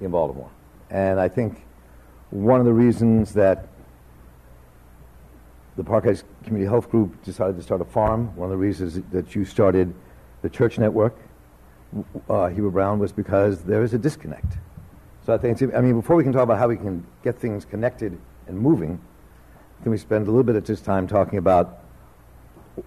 [0.00, 0.50] in Baltimore.
[0.90, 1.64] And I think
[2.30, 3.68] one of the reasons that
[5.76, 9.00] the Park Heights Community Health Group decided to start a farm, one of the reasons
[9.10, 9.94] that you started
[10.42, 11.16] the church network,
[12.28, 14.58] uh, Heber Brown, was because there is a disconnect.
[15.24, 17.64] So I think, I mean, before we can talk about how we can get things
[17.64, 19.00] connected and moving,
[19.82, 21.80] can we spend a little bit of this time talking about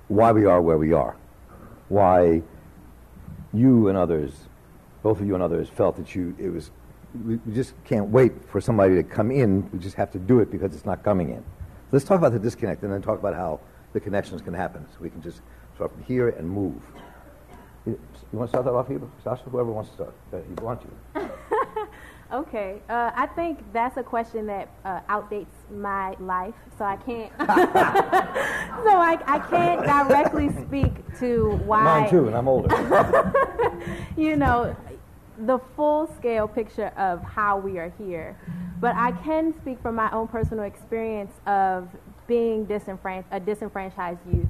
[0.07, 1.15] why we are where we are?
[1.87, 2.41] Why
[3.53, 4.33] you and others,
[5.01, 6.71] both of you and others, felt that you, it was,
[7.25, 9.69] we, just can't wait for somebody to come in.
[9.71, 11.43] We just have to do it because it's not coming in.
[11.91, 13.59] Let's talk about the disconnect and then talk about how
[13.93, 14.85] the connections can happen.
[14.91, 15.41] So we can just
[15.75, 16.81] start from here and move.
[17.85, 17.97] You
[18.33, 18.87] want to start that off?
[19.23, 20.13] Sache, whoever wants to start.
[20.31, 20.87] You want to.
[22.31, 27.31] Okay, uh, I think that's a question that uh, outdates my life, so I can't.
[27.39, 32.01] so I, I can't directly speak to why.
[32.01, 32.69] Mine too, and I'm older.
[34.17, 34.75] you know,
[35.39, 38.37] the full scale picture of how we are here,
[38.79, 41.89] but I can speak from my own personal experience of
[42.27, 44.49] being disenfran- a disenfranchised youth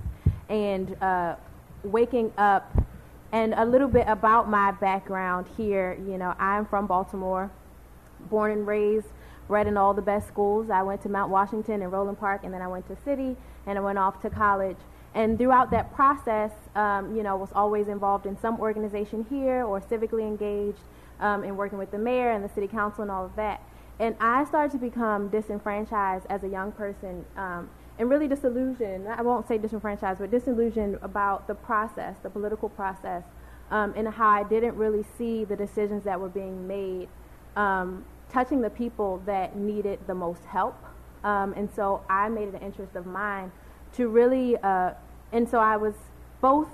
[0.49, 1.35] and uh,
[1.83, 2.75] waking up
[3.31, 5.97] and a little bit about my background here.
[6.05, 7.49] You know, I'm from Baltimore
[8.29, 9.07] born and raised,
[9.47, 10.69] bred in all the best schools.
[10.69, 13.77] I went to Mount Washington and Roland Park, and then I went to City, and
[13.77, 14.77] I went off to college.
[15.15, 19.81] And throughout that process, um, you know, was always involved in some organization here or
[19.81, 20.81] civically engaged
[21.19, 23.61] um, in working with the mayor and the city council and all of that.
[23.99, 29.07] And I started to become disenfranchised as a young person um, and really disillusioned.
[29.07, 33.23] I won't say disenfranchised, but disillusioned about the process, the political process,
[33.71, 37.09] um, and how I didn't really see the decisions that were being made
[37.55, 40.77] um, touching the people that needed the most help.
[41.23, 43.51] Um, and so I made it an interest of mine
[43.93, 44.91] to really, uh,
[45.31, 45.95] and so I was
[46.41, 46.69] both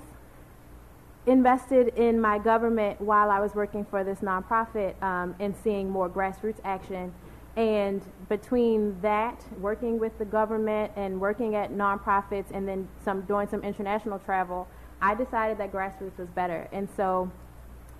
[1.26, 6.08] invested in my government while I was working for this nonprofit um, and seeing more
[6.08, 7.12] grassroots action.
[7.56, 13.48] And between that, working with the government and working at nonprofits and then some doing
[13.48, 14.68] some international travel,
[15.00, 16.68] I decided that grassroots was better.
[16.70, 17.30] And so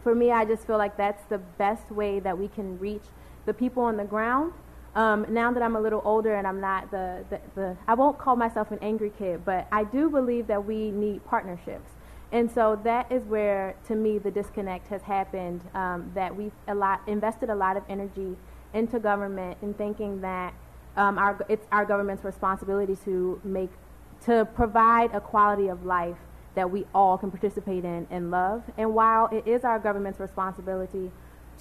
[0.06, 3.02] for me, I just feel like that's the best way that we can reach
[3.44, 4.52] the people on the ground
[4.96, 8.16] um, now that I'm a little older and I'm not the, the, the, I won't
[8.16, 11.90] call myself an angry kid, but I do believe that we need partnerships.
[12.32, 15.60] And so that is where, to me, the disconnect has happened.
[15.74, 18.36] Um, that we've a lot, invested a lot of energy
[18.72, 20.54] into government in thinking that
[20.96, 23.70] um, our, it's our government's responsibility to make,
[24.24, 26.16] to provide a quality of life
[26.56, 28.64] that we all can participate in and love.
[28.76, 31.12] And while it is our government's responsibility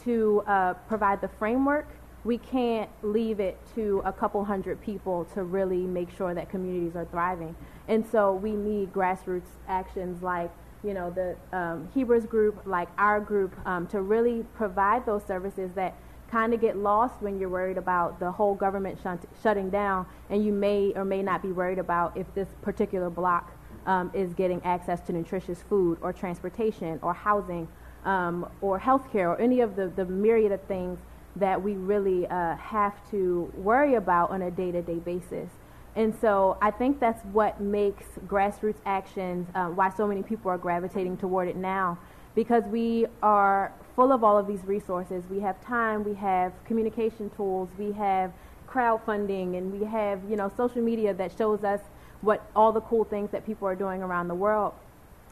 [0.04, 1.88] to uh, provide the framework
[2.26, 6.96] we can't leave it to a couple hundred people to really make sure that communities
[6.96, 7.56] are thriving.
[7.88, 10.50] And so we need grassroots actions like,
[10.84, 15.70] you know, the um, Heber's group, like our group, um, to really provide those services
[15.76, 15.94] that
[16.32, 20.44] kind of get lost when you're worried about the whole government shunt- shutting down, and
[20.44, 23.52] you may or may not be worried about if this particular block
[23.86, 27.68] um, is getting access to nutritious food or transportation or housing
[28.06, 31.00] um, or healthcare or any of the, the myriad of things
[31.36, 35.50] that we really uh, have to worry about on a day to day basis.
[35.96, 40.58] And so I think that's what makes grassroots actions, uh, why so many people are
[40.58, 41.98] gravitating toward it now,
[42.36, 45.24] because we are full of all of these resources.
[45.30, 48.34] We have time, we have communication tools, we have
[48.68, 51.80] crowdfunding, and we have you know social media that shows us
[52.26, 54.74] what all the cool things that people are doing around the world.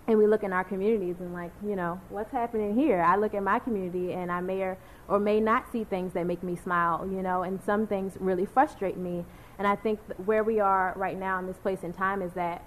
[0.08, 3.02] And we look in our communities and like you know what's happening here?
[3.02, 4.78] I look at my community and i may or,
[5.08, 8.46] or may not see things that make me smile you know and some things really
[8.46, 9.26] frustrate me.
[9.58, 12.64] And i think where we are right now in this place in time is that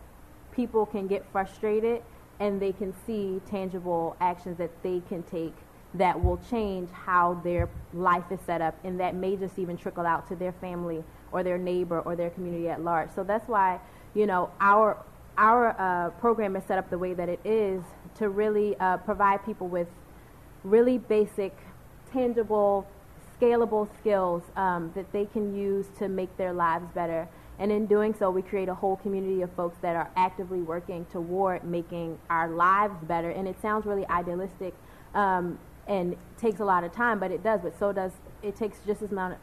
[0.53, 2.03] people can get frustrated
[2.41, 5.55] and they can see tangible actions that they can take
[5.95, 10.05] that will change how their life is set up and that may just even trickle
[10.05, 13.11] out to their family or their neighbor or their community at large.
[13.15, 13.81] So that's why
[14.17, 14.97] you know our
[15.37, 17.83] our uh, program is set up the way that it is
[18.17, 19.89] to really uh, provide people with
[20.65, 21.55] really basic,
[22.11, 22.87] tangible,
[23.39, 27.29] scalable skills um, that they can use to make their lives better.
[27.59, 31.05] And in doing so, we create a whole community of folks that are actively working
[31.13, 33.31] toward making our lives better.
[33.31, 34.73] And it sounds really idealistic
[35.15, 37.61] um, and takes a lot of time, but it does.
[37.63, 39.37] But so does it takes just as amount,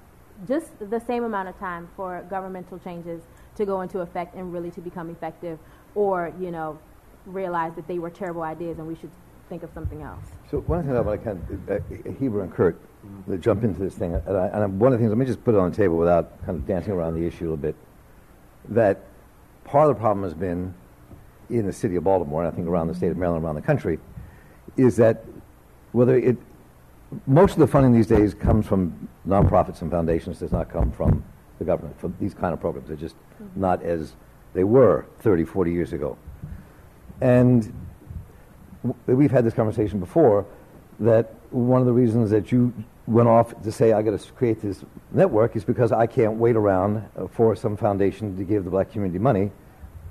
[0.48, 3.22] just the same amount of time for governmental changes
[3.56, 5.60] to go into effect and really to become effective
[5.96, 6.78] or, you know,
[7.26, 9.12] realize that they were terrible ideas and we should
[9.50, 10.26] think of something else.
[10.50, 13.39] So one things I want to kind of, uh, Heber and Kurt, mm-hmm.
[13.39, 15.54] jump into this thing, and, I, and one of the things, let me just put
[15.54, 17.76] it on the table without kind of dancing around the issue a little bit,
[18.70, 19.02] that
[19.63, 20.74] part of the problem has been
[21.50, 23.62] in the city of Baltimore, and I think around the state of Maryland, around the
[23.62, 24.00] country,
[24.78, 25.24] is that
[25.92, 26.38] whether it,
[27.28, 31.24] most of the funding these days comes from nonprofits and foundations, does not come from
[31.60, 32.88] the government for these kind of programs.
[32.88, 33.60] They're just mm-hmm.
[33.60, 34.13] not as
[34.54, 36.18] they were 30, 40 years ago.
[37.22, 37.74] And
[39.08, 40.46] we've had this conversation before
[41.00, 42.74] that one of the reasons that you
[43.08, 46.56] went off to say I got to create this network is because I can't wait
[46.56, 49.52] around uh, for some foundation to give the black community money.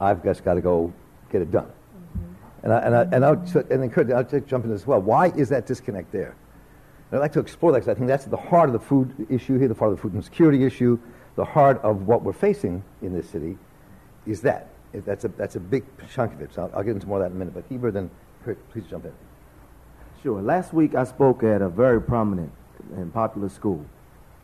[0.01, 0.93] I've just got to go
[1.31, 1.67] get it done.
[1.67, 2.65] Mm-hmm.
[2.65, 5.01] And I, and I, and I'll, and then Kurt, I'll jump in as well.
[5.01, 6.35] Why is that disconnect there?
[7.11, 9.27] And I'd like to explore that because I think that's the heart of the food
[9.29, 10.99] issue here, the heart of the food insecurity issue,
[11.37, 13.59] the heart of what we're facing in this city
[14.27, 14.69] is that.
[14.93, 16.53] That's a, that's a big chunk of it.
[16.55, 17.55] So I'll, I'll get into more of that in a minute.
[17.55, 18.11] But Heber, then
[18.73, 19.13] please jump in.
[20.23, 20.43] Sure.
[20.43, 22.53] Last week I spoke at a very prominent
[22.95, 23.85] and popular school,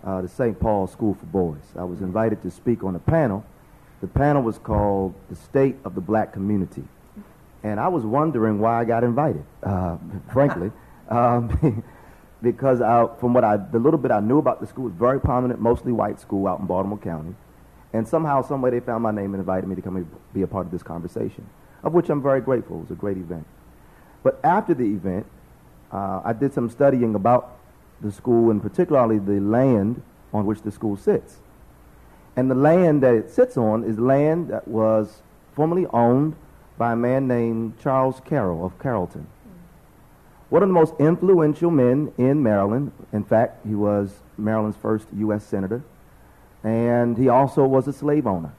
[0.05, 0.59] uh, the St.
[0.59, 1.63] Paul School for Boys.
[1.79, 3.45] I was invited to speak on a panel.
[4.01, 6.85] The panel was called The State of the Black Community.
[7.63, 9.97] And I was wondering why I got invited, uh,
[10.33, 10.71] frankly.
[11.09, 11.83] Um,
[12.43, 15.21] because I, from what I, the little bit I knew about the school, was very
[15.21, 17.35] prominent, mostly white school out in Baltimore County.
[17.93, 20.43] And somehow, some way, they found my name and invited me to come and be
[20.43, 21.49] a part of this conversation,
[21.83, 22.77] of which I'm very grateful.
[22.77, 23.47] It was a great event.
[24.23, 25.27] But after the event,
[25.91, 27.57] uh, I did some studying about
[28.01, 31.39] the school and particularly the land on which the school sits.
[32.37, 35.23] And the land that it sits on is land that was
[35.55, 36.37] formerly owned
[36.77, 39.27] by a man named Charles Carroll of Carrollton.
[40.51, 42.93] One of the most influential men in Maryland.
[43.13, 45.45] In fact, he was Maryland's first U.S.
[45.45, 45.83] Senator
[46.65, 48.53] and he also was a slave owner.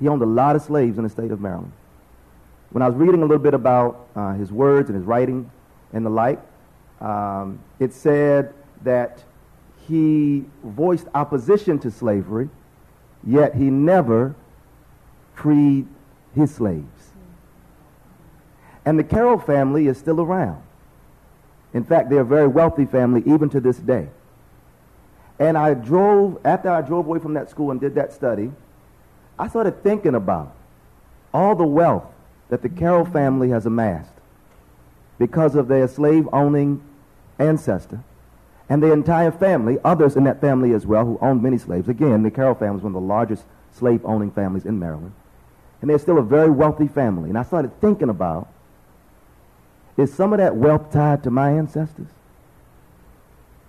[0.00, 1.72] He owned a lot of slaves in the state of Maryland.
[2.70, 5.50] When I was reading a little bit about uh, his words and his writing
[5.92, 6.40] and the like,
[7.00, 9.22] um, it said that
[9.86, 12.48] he voiced opposition to slavery,
[13.24, 14.34] yet he never
[15.34, 15.86] freed
[16.34, 17.10] his slaves.
[18.84, 20.62] And the Carroll family is still around.
[21.74, 24.08] In fact, they're a very wealthy family even to this day.
[25.38, 28.52] And I drove, after I drove away from that school and did that study,
[29.38, 30.54] I started thinking about
[31.32, 32.04] all the wealth
[32.50, 34.12] that the Carroll family has amassed
[35.18, 36.82] because of their slave owning
[37.38, 38.00] ancestor.
[38.68, 41.88] and the entire family, others in that family as well, who owned many slaves.
[41.88, 45.12] Again, the Carroll family is one of the largest slave owning families in Maryland.
[45.80, 47.28] And they're still a very wealthy family.
[47.28, 48.48] And I started thinking about
[49.96, 52.08] is some of that wealth tied to my ancestors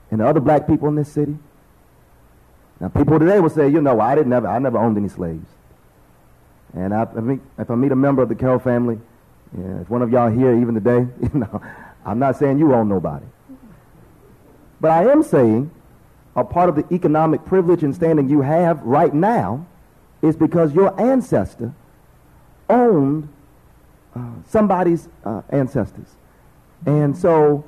[0.09, 1.37] and the other black people in this city?
[2.79, 5.45] Now, people today will say, you know, I didn't never, I never owned any slaves.
[6.73, 8.99] And I, I if I meet a member of the Carroll family,
[9.55, 11.61] if one of y'all here even today, you know,
[12.05, 13.25] I'm not saying you own nobody.
[14.81, 15.71] But I am saying
[16.35, 19.65] a part of the economic privilege and standing you have right now
[20.21, 21.73] is because your ancestor
[22.69, 23.29] owned
[24.15, 26.07] uh, somebody's uh, ancestors.
[26.85, 27.65] And so,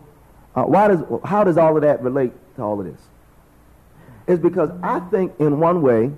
[0.55, 3.01] uh, why does, how does all of that relate to all of this?
[4.27, 6.11] Is because I think, in one way,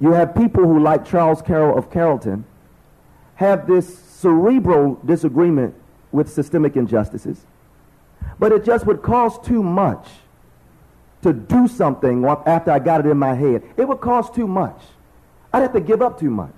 [0.00, 2.44] you have people who, like Charles Carroll of Carrollton,
[3.36, 5.74] have this cerebral disagreement
[6.12, 7.44] with systemic injustices,
[8.38, 10.08] but it just would cost too much
[11.22, 13.62] to do something after I got it in my head.
[13.76, 14.80] It would cost too much.
[15.52, 16.54] I'd have to give up too much.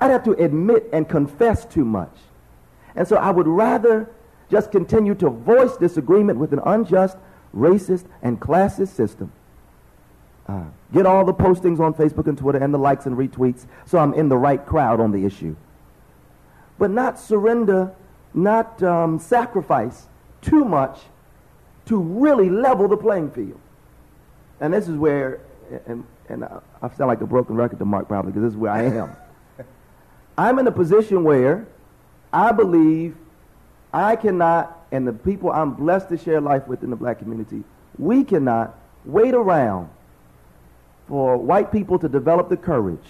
[0.00, 2.14] I'd have to admit and confess too much.
[2.96, 4.10] And so I would rather
[4.50, 7.16] just continue to voice disagreement with an unjust,
[7.54, 9.32] racist, and classist system.
[10.46, 13.98] Uh, get all the postings on Facebook and Twitter and the likes and retweets so
[13.98, 15.56] I'm in the right crowd on the issue.
[16.78, 17.92] But not surrender,
[18.34, 20.06] not um, sacrifice
[20.42, 21.00] too much
[21.86, 23.60] to really level the playing field.
[24.60, 25.40] And this is where,
[25.86, 28.72] and, and I sound like a broken record to Marc probably because this is where
[28.72, 29.16] I am.
[30.36, 31.66] I'm in a position where
[32.32, 33.16] I believe
[33.92, 37.62] I cannot, and the people I'm blessed to share life with in the black community,
[37.98, 39.88] we cannot wait around
[41.06, 43.06] for white people to develop the courage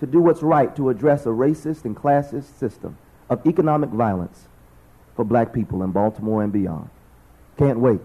[0.00, 2.96] to do what's right to address a racist and classist system
[3.28, 4.46] of economic violence
[5.14, 6.88] for black people in Baltimore and beyond.
[7.58, 8.00] Can't wait.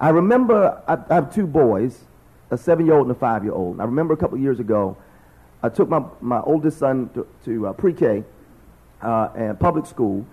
[0.00, 2.00] I remember I, I have two boys,
[2.50, 3.80] a seven-year-old and a five-year-old.
[3.80, 4.96] I remember a couple years ago,
[5.64, 8.22] I took my, my oldest son to, to uh, pre-K
[9.00, 10.26] uh, and public school,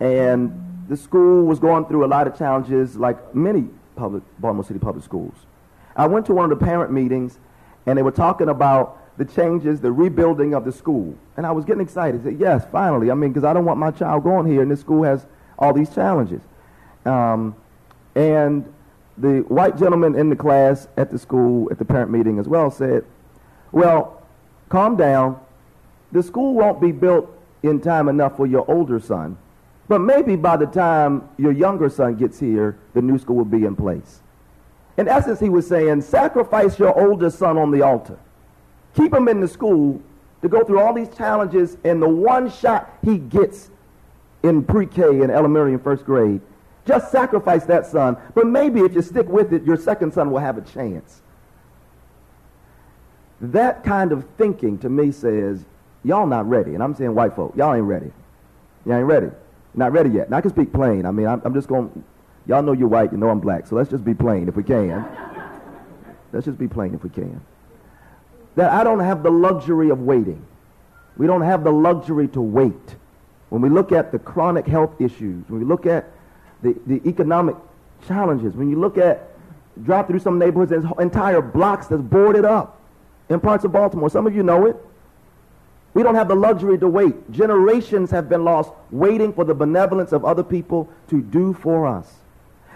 [0.00, 4.78] and the school was going through a lot of challenges like many public Baltimore City
[4.78, 5.34] public schools.
[5.96, 7.38] I went to one of the parent meetings,
[7.84, 11.14] and they were talking about the changes, the rebuilding of the school.
[11.36, 12.22] And I was getting excited.
[12.22, 13.10] I said, yes, finally.
[13.10, 15.26] I mean, because I don't want my child going here, and this school has
[15.58, 16.40] all these challenges.
[17.04, 17.54] Um,
[18.14, 18.64] and
[19.18, 22.70] the white gentleman in the class at the school, at the parent meeting as well,
[22.70, 23.04] said,
[23.72, 24.19] well,
[24.70, 25.38] calm down.
[26.12, 27.30] The school won't be built
[27.62, 29.36] in time enough for your older son.
[29.86, 33.66] But maybe by the time your younger son gets here, the new school will be
[33.66, 34.20] in place.
[34.96, 38.18] In essence, he was saying, sacrifice your older son on the altar.
[38.94, 40.00] Keep him in the school
[40.42, 43.70] to go through all these challenges, and the one shot he gets
[44.42, 46.40] in pre-K and elementary and first grade,
[46.86, 48.16] just sacrifice that son.
[48.34, 51.20] But maybe if you stick with it, your second son will have a chance.
[53.40, 55.64] That kind of thinking to me says,
[56.04, 56.74] y'all not ready.
[56.74, 58.12] And I'm saying white folk, y'all ain't ready.
[58.84, 59.30] Y'all ain't ready.
[59.74, 60.26] Not ready yet.
[60.26, 61.06] And I can speak plain.
[61.06, 62.04] I mean, I'm, I'm just going,
[62.46, 63.66] y'all know you're white, you know I'm black.
[63.66, 65.06] So let's just be plain if we can.
[66.32, 67.40] let's just be plain if we can.
[68.56, 70.44] That I don't have the luxury of waiting.
[71.16, 72.96] We don't have the luxury to wait.
[73.48, 76.06] When we look at the chronic health issues, when we look at
[76.62, 77.56] the, the economic
[78.06, 79.28] challenges, when you look at
[79.82, 82.79] drive through some neighborhoods, there's entire blocks that's boarded up
[83.30, 84.10] in parts of Baltimore.
[84.10, 84.76] Some of you know it.
[85.94, 87.30] We don't have the luxury to wait.
[87.32, 92.12] Generations have been lost waiting for the benevolence of other people to do for us.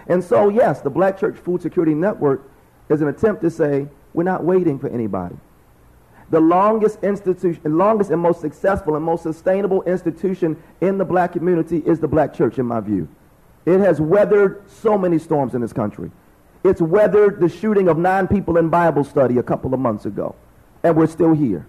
[0.08, 2.42] And so, yes, the Black Church Food Security Network
[2.88, 5.36] is an attempt to say we're not waiting for anybody.
[6.30, 11.78] The longest institution, longest and most successful and most sustainable institution in the black community
[11.78, 13.08] is the black church, in my view.
[13.66, 16.10] It has weathered so many storms in this country.
[16.64, 20.34] It's weathered the shooting of nine people in Bible study a couple of months ago,
[20.84, 21.66] and we're still here.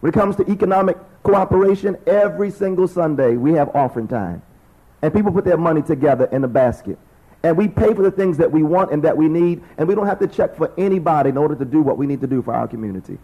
[0.00, 4.42] When it comes to economic cooperation, every single Sunday we have offering time.
[5.02, 6.98] And people put their money together in a basket.
[7.42, 9.94] And we pay for the things that we want and that we need, and we
[9.94, 12.42] don't have to check for anybody in order to do what we need to do
[12.42, 13.18] for our community.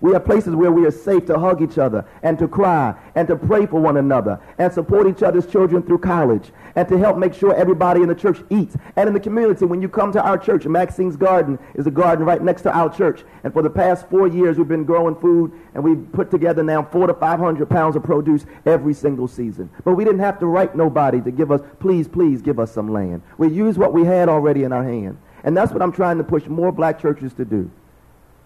[0.00, 3.26] We have places where we are safe to hug each other and to cry and
[3.28, 7.16] to pray for one another and support each other's children through college and to help
[7.16, 8.76] make sure everybody in the church eats.
[8.96, 12.26] And in the community, when you come to our church, Maxine's Garden is a garden
[12.26, 13.24] right next to our church.
[13.42, 16.82] And for the past four years, we've been growing food and we've put together now
[16.82, 19.70] four to 500 pounds of produce every single season.
[19.82, 22.92] But we didn't have to write nobody to give us, please, please give us some
[22.92, 23.22] land.
[23.38, 25.16] We used what we had already in our hand.
[25.42, 27.70] And that's what I'm trying to push more black churches to do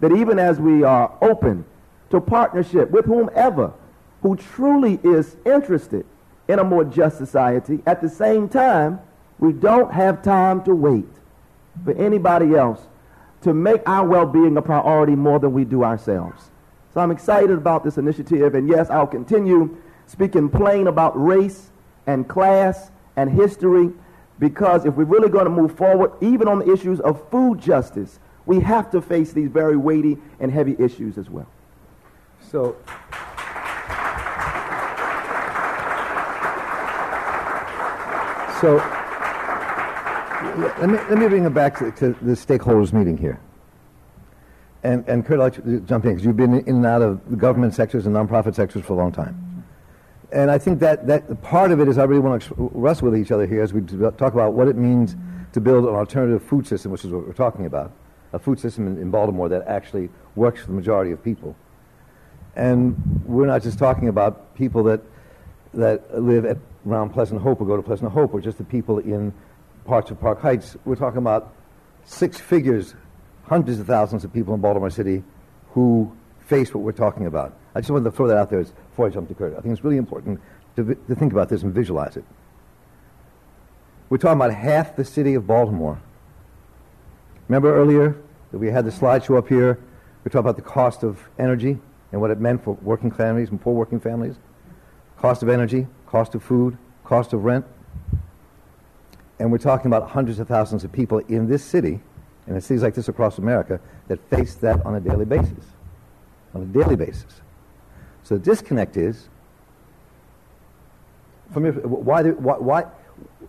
[0.01, 1.65] that even as we are open
[2.11, 3.73] to partnership with whomever
[4.23, 6.05] who truly is interested
[6.49, 9.01] in a more just society, at the same time,
[9.39, 11.07] we don't have time to wait.
[11.85, 12.81] for anybody else
[13.43, 16.51] to make our well-being a priority more than we do ourselves.
[16.93, 19.77] So I'm excited about this initiative, and yes, I'll continue
[20.07, 21.71] speaking plain about race
[22.07, 23.91] and class and history
[24.39, 28.19] because if we're really going to move forward, even on the issues of food justice,
[28.51, 31.47] we have to face these very weighty and heavy issues as well.
[32.41, 32.75] So,
[38.61, 38.75] so
[40.59, 43.39] let me, let me bring it back to, to the stakeholders meeting here.
[44.83, 47.31] And, and Kurt, I'll let you jump in because you've been in and out of
[47.31, 49.65] the government sectors and nonprofit sectors for a long time.
[50.33, 53.21] And I think that, that part of it is I really want to wrestle with
[53.21, 55.15] each other here as we talk about what it means
[55.53, 57.93] to build an alternative food system, which is what we're talking about,
[58.33, 61.57] a food system in, in Baltimore that actually works for the majority of people.
[62.57, 65.01] And we're not just talking about people that,
[65.75, 68.99] that live at, around Pleasant Hope or go to Pleasant Hope or just the people
[68.99, 69.33] in
[69.85, 70.77] parts of Park Heights.
[70.85, 71.55] We're talking about
[72.05, 72.95] six figures,
[73.45, 75.23] hundreds of thousands of people in Baltimore City
[75.71, 77.57] who face what we're talking about.
[77.75, 79.57] I just wanted to throw that out there before I jump to Kurt.
[79.57, 80.41] I think it's really important
[80.77, 82.25] to, to think about this and visualize it.
[84.09, 86.01] We're talking about half the city of Baltimore.
[87.51, 88.17] Remember earlier
[88.53, 89.81] that we had the slideshow up here?
[90.23, 91.81] We talked about the cost of energy
[92.13, 94.37] and what it meant for working families and poor working families.
[95.19, 97.67] Cost of energy, cost of food, cost of rent.
[99.41, 101.99] And we're talking about hundreds of thousands of people in this city,
[102.47, 105.65] and in cities like this across America, that face that on a daily basis.
[106.55, 107.41] On a daily basis.
[108.23, 109.29] So the disconnect is,
[111.53, 112.85] from your, why, why, why,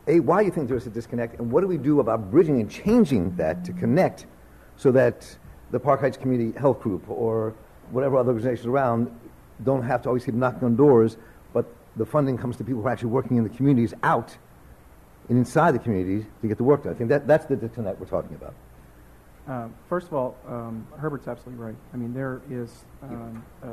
[0.07, 2.59] a, why do you think there's a disconnect, and what do we do about bridging
[2.59, 4.25] and changing that to connect
[4.75, 5.37] so that
[5.71, 7.53] the Park Heights Community Health Group or
[7.91, 9.11] whatever other organizations around
[9.63, 11.17] don't have to always keep knocking on doors,
[11.53, 11.65] but
[11.97, 14.35] the funding comes to people who are actually working in the communities out
[15.29, 16.93] and inside the communities to get the work done.
[16.93, 18.53] I think that, that's the disconnect we're talking about.
[19.47, 21.75] Uh, first of all, um, Heber's absolutely right.
[21.93, 23.67] I mean, there is um, uh,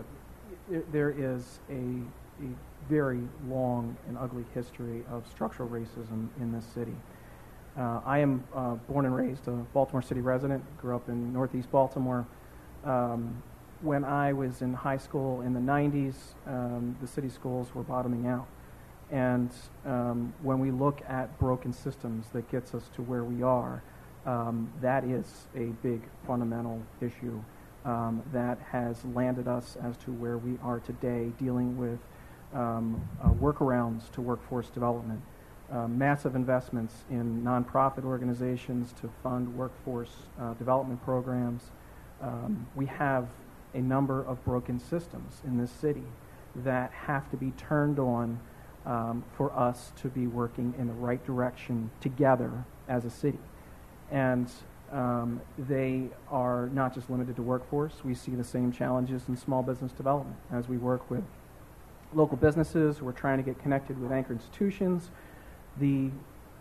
[0.93, 2.49] there is a, a,
[2.89, 6.97] very long and ugly history of structural racism in this city.
[7.79, 10.65] Uh, I am uh, born and raised a Baltimore City resident.
[10.79, 12.27] Grew up in Northeast Baltimore.
[12.85, 13.43] Um,
[13.83, 16.15] when I was in high school in the 90s,
[16.47, 18.47] um, the city schools were bottoming out.
[19.11, 19.51] And
[19.87, 23.83] um, when we look at broken systems that gets us to where we are,
[24.27, 27.41] um, that is a big fundamental issue
[27.85, 31.99] um, that has landed us as to where we are today, dealing with
[32.55, 35.21] um, uh, workarounds to workforce development,
[35.71, 41.65] uh, massive investments in nonprofit organizations to fund workforce uh, development programs.
[42.23, 43.29] Um, we have
[43.75, 46.05] a number of broken systems in this city
[46.57, 48.41] that have to be turned on
[48.87, 53.39] um, for us to be working in the right direction together as a city.
[54.11, 54.51] And
[54.91, 57.93] um, they are not just limited to workforce.
[58.03, 61.25] We see the same challenges in small business development as we work with
[62.15, 63.03] local businesses.
[63.03, 65.11] We're trying to get connected with anchor institutions.
[65.79, 66.11] The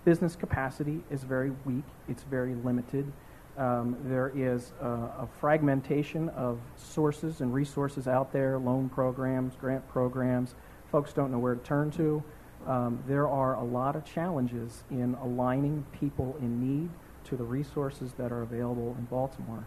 [0.06, 3.12] business capacity is very weak, it's very limited.
[3.58, 9.88] Um, there is a, a, fragmentation of sources and resources out there loan programs, grant
[9.90, 10.54] programs.
[10.92, 12.24] Folks don't know where to turn to.
[12.68, 16.90] Um, there are a lot of challenges in aligning people in need
[17.26, 19.66] to the resources that are available in Baltimore.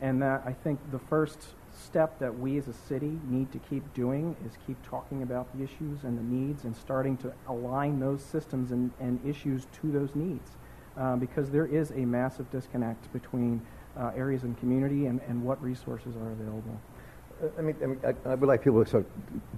[0.00, 1.38] And that I think the first
[1.76, 5.64] step that we as a city need to keep doing is keep talking about the
[5.64, 10.14] issues and the needs and starting to align those systems and, and issues to those
[10.14, 10.50] needs.
[10.96, 13.62] Uh, because there is a massive disconnect between
[13.96, 16.80] uh, areas and community and, and what resources are available.
[17.42, 19.06] Uh, I mean, I, mean I, I, would like people to start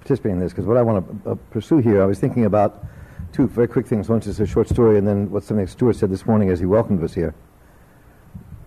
[0.00, 2.84] participating in this because what I want to uh, pursue here, I was thinking about
[3.32, 4.08] two very quick things.
[4.08, 6.66] One is a short story, and then what something Stuart said this morning as he
[6.66, 7.34] welcomed us here.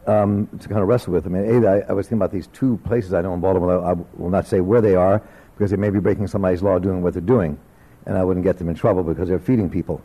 [0.05, 1.25] Um, to kind of wrestle with.
[1.25, 3.85] I mean, A, I, I was thinking about these two places I know in Baltimore.
[3.85, 5.21] I will not say where they are
[5.55, 7.57] because they may be breaking somebody's law doing what they're doing,
[8.05, 10.01] and I wouldn't get them in trouble because they're feeding people.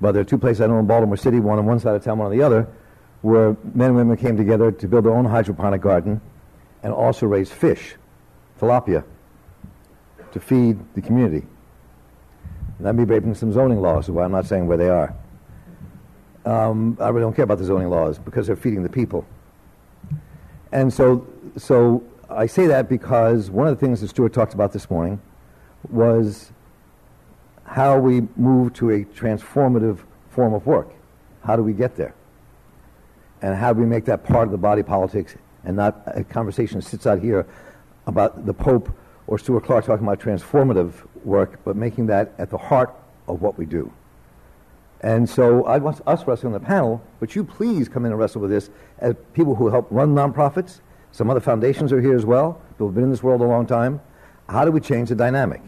[0.00, 2.02] But there are two places I know in Baltimore City, one on one side of
[2.02, 2.66] town, one on the other,
[3.20, 6.22] where men and women came together to build their own hydroponic garden
[6.82, 7.96] and also raise fish,
[8.58, 9.04] tilapia,
[10.32, 11.46] to feed the community.
[12.78, 15.14] And that may be breaking some zoning laws, so I'm not saying where they are.
[16.44, 19.26] Um, I really don't care about the zoning laws because they're feeding the people.
[20.72, 21.26] And so,
[21.56, 25.20] so I say that because one of the things that Stuart talked about this morning
[25.88, 26.52] was
[27.64, 29.98] how we move to a transformative
[30.30, 30.90] form of work.
[31.44, 32.14] How do we get there?
[33.42, 35.34] And how do we make that part of the body politics
[35.64, 37.46] and not a conversation that sits out here
[38.06, 38.90] about the Pope
[39.26, 40.92] or Stuart Clark talking about transformative
[41.24, 42.94] work, but making that at the heart
[43.28, 43.92] of what we do.
[45.02, 48.20] And so I want us wrestling on the panel, but you please come in and
[48.20, 50.80] wrestle with this as people who help run nonprofits.
[51.12, 53.66] Some other foundations are here as well, who have been in this world a long
[53.66, 54.00] time.
[54.48, 55.62] How do we change the dynamic?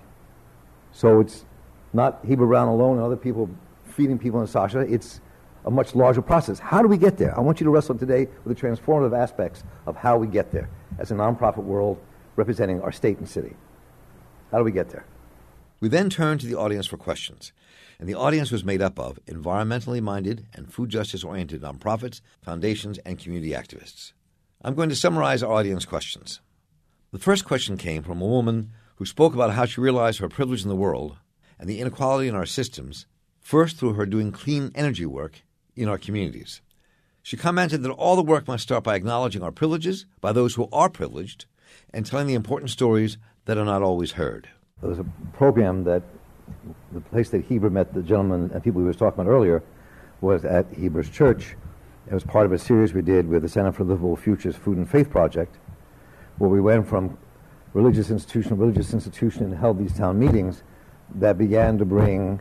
[0.92, 1.46] So it's
[1.92, 3.48] not Heber Brown alone and other people
[3.84, 4.74] feeding people in Sache.
[4.74, 5.20] It's
[5.64, 6.58] a much larger process.
[6.58, 7.36] How do we get there?
[7.36, 10.68] I want you to wrestle today with the transformative aspects of how we get there
[10.98, 11.98] as a nonprofit world
[12.36, 13.54] representing our state and city.
[14.50, 15.04] How do we get there?
[15.80, 17.52] We then turn to the audience for questions,
[18.02, 22.98] and the audience was made up of environmentally minded and food justice oriented nonprofits, foundations,
[23.06, 24.12] and community activists.
[24.60, 26.40] I'm going to summarize our audience questions.
[27.12, 30.64] The first question came from a woman who spoke about how she realized her privilege
[30.64, 31.16] in the world
[31.60, 33.06] and the inequality in our systems,
[33.38, 35.42] first through her doing clean energy work
[35.76, 36.60] in our communities.
[37.22, 40.68] She commented that all the work must start by acknowledging our privileges by those who
[40.72, 41.46] are privileged
[41.94, 44.48] and telling the important stories that are not always heard.
[44.80, 46.02] There was a program that
[46.92, 49.62] the place that Heber met the gentleman and people we were talking about earlier
[50.20, 51.56] was at Heber's church.
[52.06, 54.76] It was part of a series we did with the Center for Livable Futures Food
[54.76, 55.56] and Faith Project,
[56.38, 57.16] where we went from
[57.74, 60.62] religious institution to religious institution and held these town meetings
[61.14, 62.40] that began to bring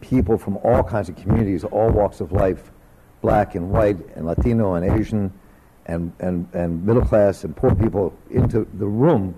[0.00, 2.70] people from all kinds of communities, all walks of life,
[3.20, 5.32] black and white and Latino and Asian
[5.86, 9.34] and, and, and middle class and poor people into the room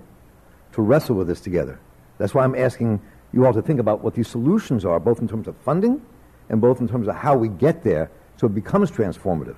[0.73, 1.79] to wrestle with this together.
[2.17, 3.01] That's why I'm asking
[3.35, 6.01] you all to think about what these solutions are, both in terms of funding
[6.49, 9.57] and both in terms of how we get there so it becomes transformative.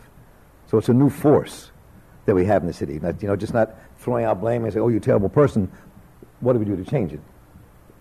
[0.65, 1.71] So it's a new force
[2.25, 2.99] that we have in the city.
[2.99, 5.71] Not, you know, just not throwing out blame and say, oh, you terrible person.
[6.39, 7.21] What do we do to change it?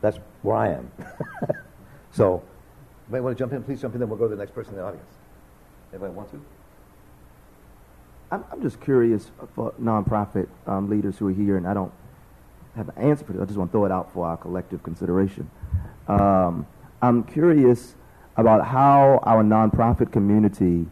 [0.00, 0.90] That's where I am.
[2.10, 2.42] so,
[3.08, 3.62] anybody want to jump in?
[3.62, 5.08] Please jump in, then we'll go to the next person in the audience.
[5.92, 6.42] Anybody want to?
[8.30, 11.92] I'm, I'm just curious for nonprofit um, leaders who are here, and I don't
[12.76, 13.40] have an answer for.
[13.40, 15.50] I just want to throw it out for our collective consideration.
[16.08, 16.66] Um,
[17.02, 17.94] I'm curious
[18.36, 20.86] about how our nonprofit community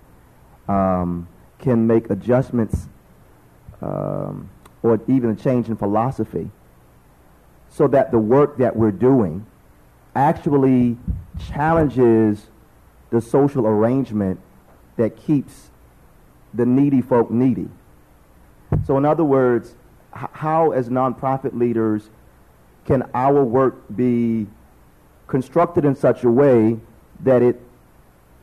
[0.67, 1.29] um,
[1.59, 2.89] can make adjustments
[3.83, 4.49] um,
[4.83, 6.51] or even a change in philosophy
[7.69, 9.47] so that the work that we're doing
[10.15, 10.97] actually
[11.49, 12.47] challenges
[13.11, 14.41] the social arrangement
[14.97, 15.71] that keeps
[16.55, 17.69] the needy folk needy.
[18.87, 19.75] So, in other words,
[20.45, 22.11] how, as nonprofit leaders,
[22.85, 24.47] can our work be
[25.27, 26.79] constructed in such a way
[27.21, 27.59] that it,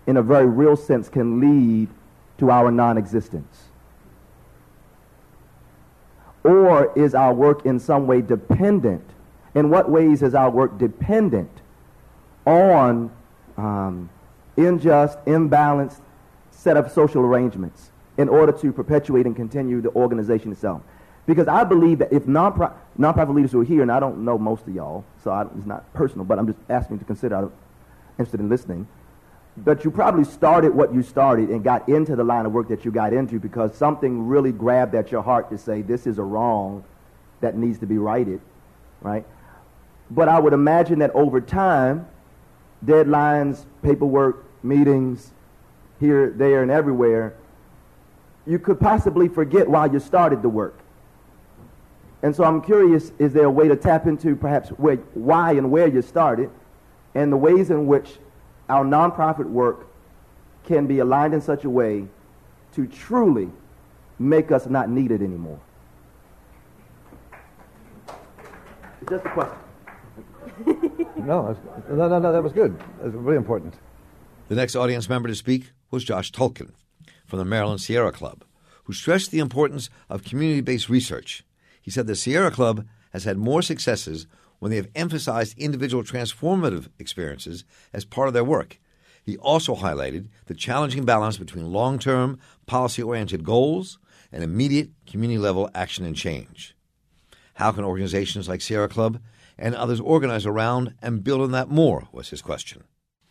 [0.07, 1.87] in a very real sense, can lead
[2.39, 3.65] to our non existence?
[6.43, 9.07] Or is our work in some way dependent?
[9.53, 11.51] In what ways is our work dependent
[12.47, 13.11] on
[13.57, 14.09] um,
[14.57, 16.01] unjust, imbalanced
[16.49, 20.81] set of social arrangements in order to perpetuate and continue the organization itself?
[21.26, 24.38] Because I believe that if non-pro- nonprofit leaders who are here, and I don't know
[24.38, 27.36] most of y'all, so I, it's not personal, but I'm just asking you to consider,
[27.36, 27.51] I'm
[28.17, 28.88] interested in listening.
[29.57, 32.86] But you probably started what you started and got into the line of work that
[32.86, 36.24] you got into because something really grabbed at your heart to say, this is a
[36.24, 36.84] wrong
[37.41, 38.39] that needs to be righted,
[39.01, 39.26] right?
[40.09, 42.07] But I would imagine that over time,
[42.86, 45.32] deadlines, paperwork, meetings,
[45.99, 47.36] here, there, and everywhere,
[48.45, 50.80] you could possibly forget why you started the work.
[52.24, 55.72] And so I'm curious, is there a way to tap into perhaps where, why and
[55.72, 56.49] where you started
[57.15, 58.17] and the ways in which
[58.69, 59.88] our nonprofit work
[60.65, 62.05] can be aligned in such a way
[62.74, 63.49] to truly
[64.19, 65.59] make us not needed anymore?
[69.01, 69.57] It's just a question.
[71.26, 71.57] no,
[71.89, 72.78] no, no, no, that was good.
[72.97, 73.74] That was really important.
[74.47, 76.74] The next audience member to speak was Josh Tulkin
[77.26, 78.43] from the Maryland Sierra Club,
[78.84, 81.43] who stressed the importance of community based research.
[81.82, 84.27] He said the Sierra Club has had more successes
[84.59, 88.79] when they have emphasized individual transformative experiences as part of their work.
[89.23, 93.99] He also highlighted the challenging balance between long term, policy oriented goals
[94.32, 96.75] and immediate community level action and change.
[97.55, 99.19] How can organizations like Sierra Club
[99.57, 102.07] and others organize around and build on that more?
[102.11, 102.84] was his question.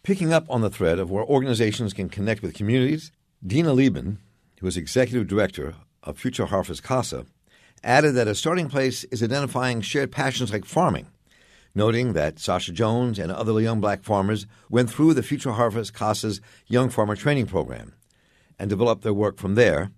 [0.02, 3.12] Picking up on the thread of where organizations can connect with communities,
[3.44, 4.18] Dena Leibman,
[4.60, 7.26] who is executive director of Future Harvest CASA,
[7.82, 11.06] added that a starting place is identifying shared passions like farming,
[11.74, 16.40] noting that Sache Jones and other young black farmers went through the Future Harvest CASA's
[16.66, 17.94] Young Farmer Training Program
[18.58, 19.90] and developed their work from there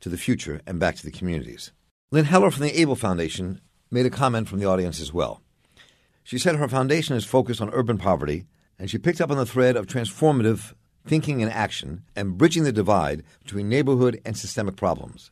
[0.00, 1.72] to the future and back to the communities.
[2.10, 3.60] Lynn Heller from the Abell Foundation
[3.90, 5.42] made a comment from the audience as well.
[6.24, 8.46] She said her foundation is focused on urban poverty,
[8.78, 10.74] and she picked up on the thread of transformative
[11.06, 15.30] thinking and action and bridging the divide between neighborhood and systemic problems.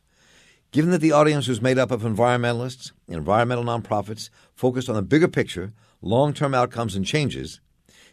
[0.71, 5.01] Given that the audience was made up of environmentalists and environmental nonprofits focused on the
[5.01, 7.59] bigger picture, long term outcomes, and changes,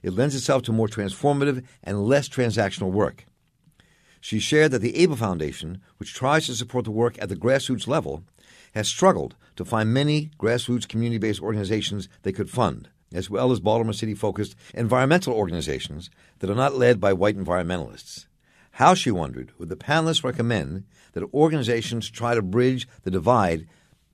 [0.02, 3.26] it lends itself to more transformative and less transactional work.
[4.22, 7.86] She shared that the Abell Foundation, which tries to support the work at the grassroots
[7.86, 8.24] level,
[8.74, 13.60] has struggled to find many grassroots community based organizations they could fund, as well as
[13.60, 18.25] Baltimore City focused environmental organizations that are not led by white environmentalists.
[18.76, 23.66] How, she wondered, would the panelists recommend that organizations try to bridge the divide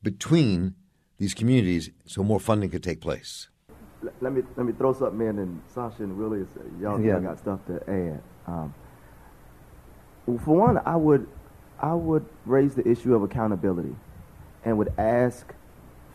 [0.04, 0.76] between
[1.18, 3.48] these communities so more funding could take place?
[4.20, 6.46] Let me let me throw something in, and Sache and Willie,
[6.80, 7.18] y'all Yeah.
[7.18, 8.22] got stuff to add.
[8.46, 8.72] Um,
[10.44, 11.26] for one, I would
[11.80, 13.96] I would raise the issue of accountability,
[14.64, 15.52] and would ask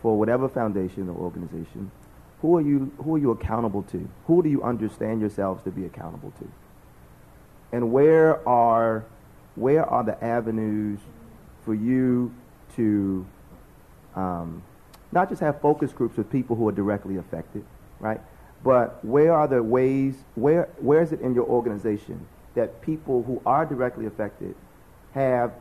[0.02, 1.92] for whatever foundation or organization,
[2.42, 4.08] who are you who are you accountable to?
[4.28, 6.48] Who do you understand yourselves to be accountable to?
[7.72, 9.06] And where are
[9.56, 11.00] where are the avenues
[11.66, 12.32] for you
[12.76, 13.26] to
[14.16, 14.62] um,
[15.12, 17.66] not just have focus groups with people who are directly affected,
[18.00, 18.22] right?
[18.64, 23.42] But where are the ways, where, where is it in your organization that people who
[23.46, 24.56] are directly affected
[25.14, 25.54] have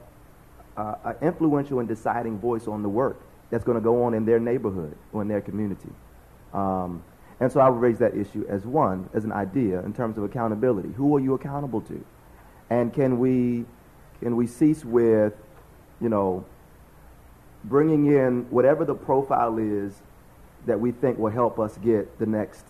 [0.77, 4.25] uh, an influential and deciding voice on the work that's going to go on in
[4.25, 5.91] their neighborhood or in their community?
[6.53, 7.03] Um,
[7.41, 10.25] and so I would raise that issue as one, as an idea in terms of
[10.25, 10.91] accountability.
[10.93, 12.05] Who are you accountable to?
[12.71, 13.65] And can we,
[14.21, 15.35] can we cease with,
[16.01, 16.45] you know,
[17.65, 20.01] bringing in whatever the profile is
[20.67, 22.65] that we think will help us get the next,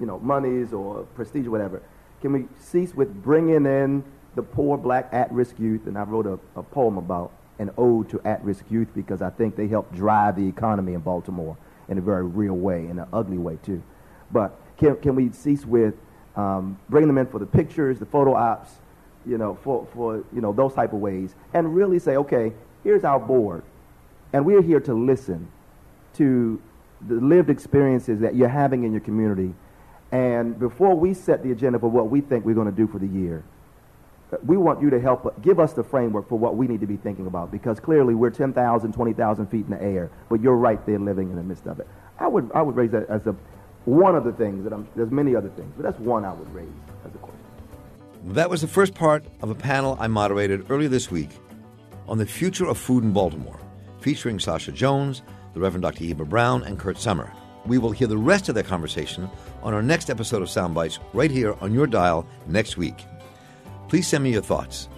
[0.00, 1.82] you know, monies or prestige or whatever.
[2.20, 5.86] Can we cease with bringing in the poor black at-risk youth?
[5.86, 9.56] And I wrote a, a poem about an ode to at-risk youth because I think
[9.56, 11.56] they help drive the economy in Baltimore
[11.88, 13.82] in a very real way, in an ugly way too.
[14.30, 15.94] But can, can we cease with
[16.36, 18.70] um, bringing them in for the pictures, the photo ops,
[19.26, 23.04] you know, for, for you know those type of ways, and really say, okay, here's
[23.04, 23.62] our board,
[24.32, 25.48] and we're here to listen
[26.14, 26.60] to
[27.08, 29.54] the lived experiences that you're having in your community.
[30.12, 32.98] And before we set the agenda for what we think we're going to do for
[32.98, 33.42] the year,
[34.44, 36.96] we want you to help give us the framework for what we need to be
[36.96, 40.98] thinking about because clearly we're 10,000, 20,000 feet in the air, but you're right there
[40.98, 41.88] living in the midst of it.
[42.18, 43.34] I would, I would raise that as a,
[43.84, 46.52] one of the things that I'm, there's many other things, but that's one I would
[46.54, 46.68] raise
[47.04, 47.40] as a question.
[48.26, 51.30] That was the first part of a panel I moderated earlier this week
[52.08, 53.60] on the future of food in Baltimore,
[54.00, 55.22] featuring Sache Jones,
[55.52, 56.04] the Reverend Dr.
[56.04, 57.30] Heber Brown, and Kurt Sommer.
[57.66, 59.30] We will hear the rest of that conversation
[59.62, 63.04] on our next episode of Soundbites right here on your dial next week.
[63.94, 64.88] Please send me your thoughts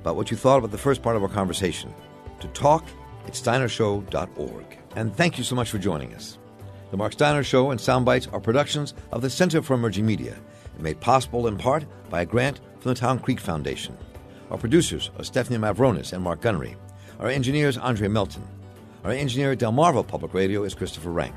[0.00, 1.92] about what you thought about the first part of our conversation
[2.40, 2.82] to talk
[3.26, 4.78] at steinershow.org.
[4.96, 6.38] And thank you so much for joining us.
[6.90, 10.34] The Marc Steiner Show and Soundbites are productions of the Center for Emerging Media
[10.72, 13.94] and made possible in part by a grant from the Town Creek Foundation.
[14.50, 16.74] Our producers are Stephanie Mavronis and Mark Gunnery.
[17.20, 18.48] Our engineer is Andre Melton.
[19.04, 21.36] Our engineer at Delmarva Public Radio is Christopher Rank.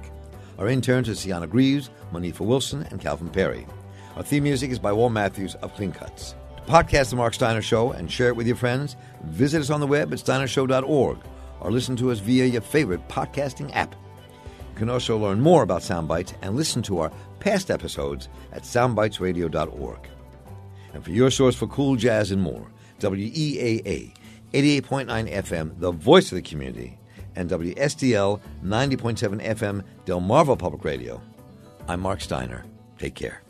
[0.57, 3.67] Our interns are Sienna Greaves, Monifa Wilson, and Calvin Perry.
[4.15, 6.35] Our theme music is by Walt Matthews of Clean Cuts.
[6.67, 9.87] Podcast The Marc Steiner Show and share it with your friends, visit us on the
[9.87, 11.17] web at steinershow.org
[11.59, 13.95] or listen to us via your favorite podcasting app.
[14.71, 19.99] You can also learn more about Soundbites and listen to our past episodes at soundbitesradio.org.
[20.93, 22.67] And for your source for cool jazz and more,
[22.99, 24.13] WEAA
[24.53, 26.97] 88.9 FM, the voice of the community,
[27.35, 31.21] and WSDL 90.7 FM, Del Delmarva Public Radio.
[31.87, 32.65] I'm Marc Steiner.
[32.97, 33.41] Take care.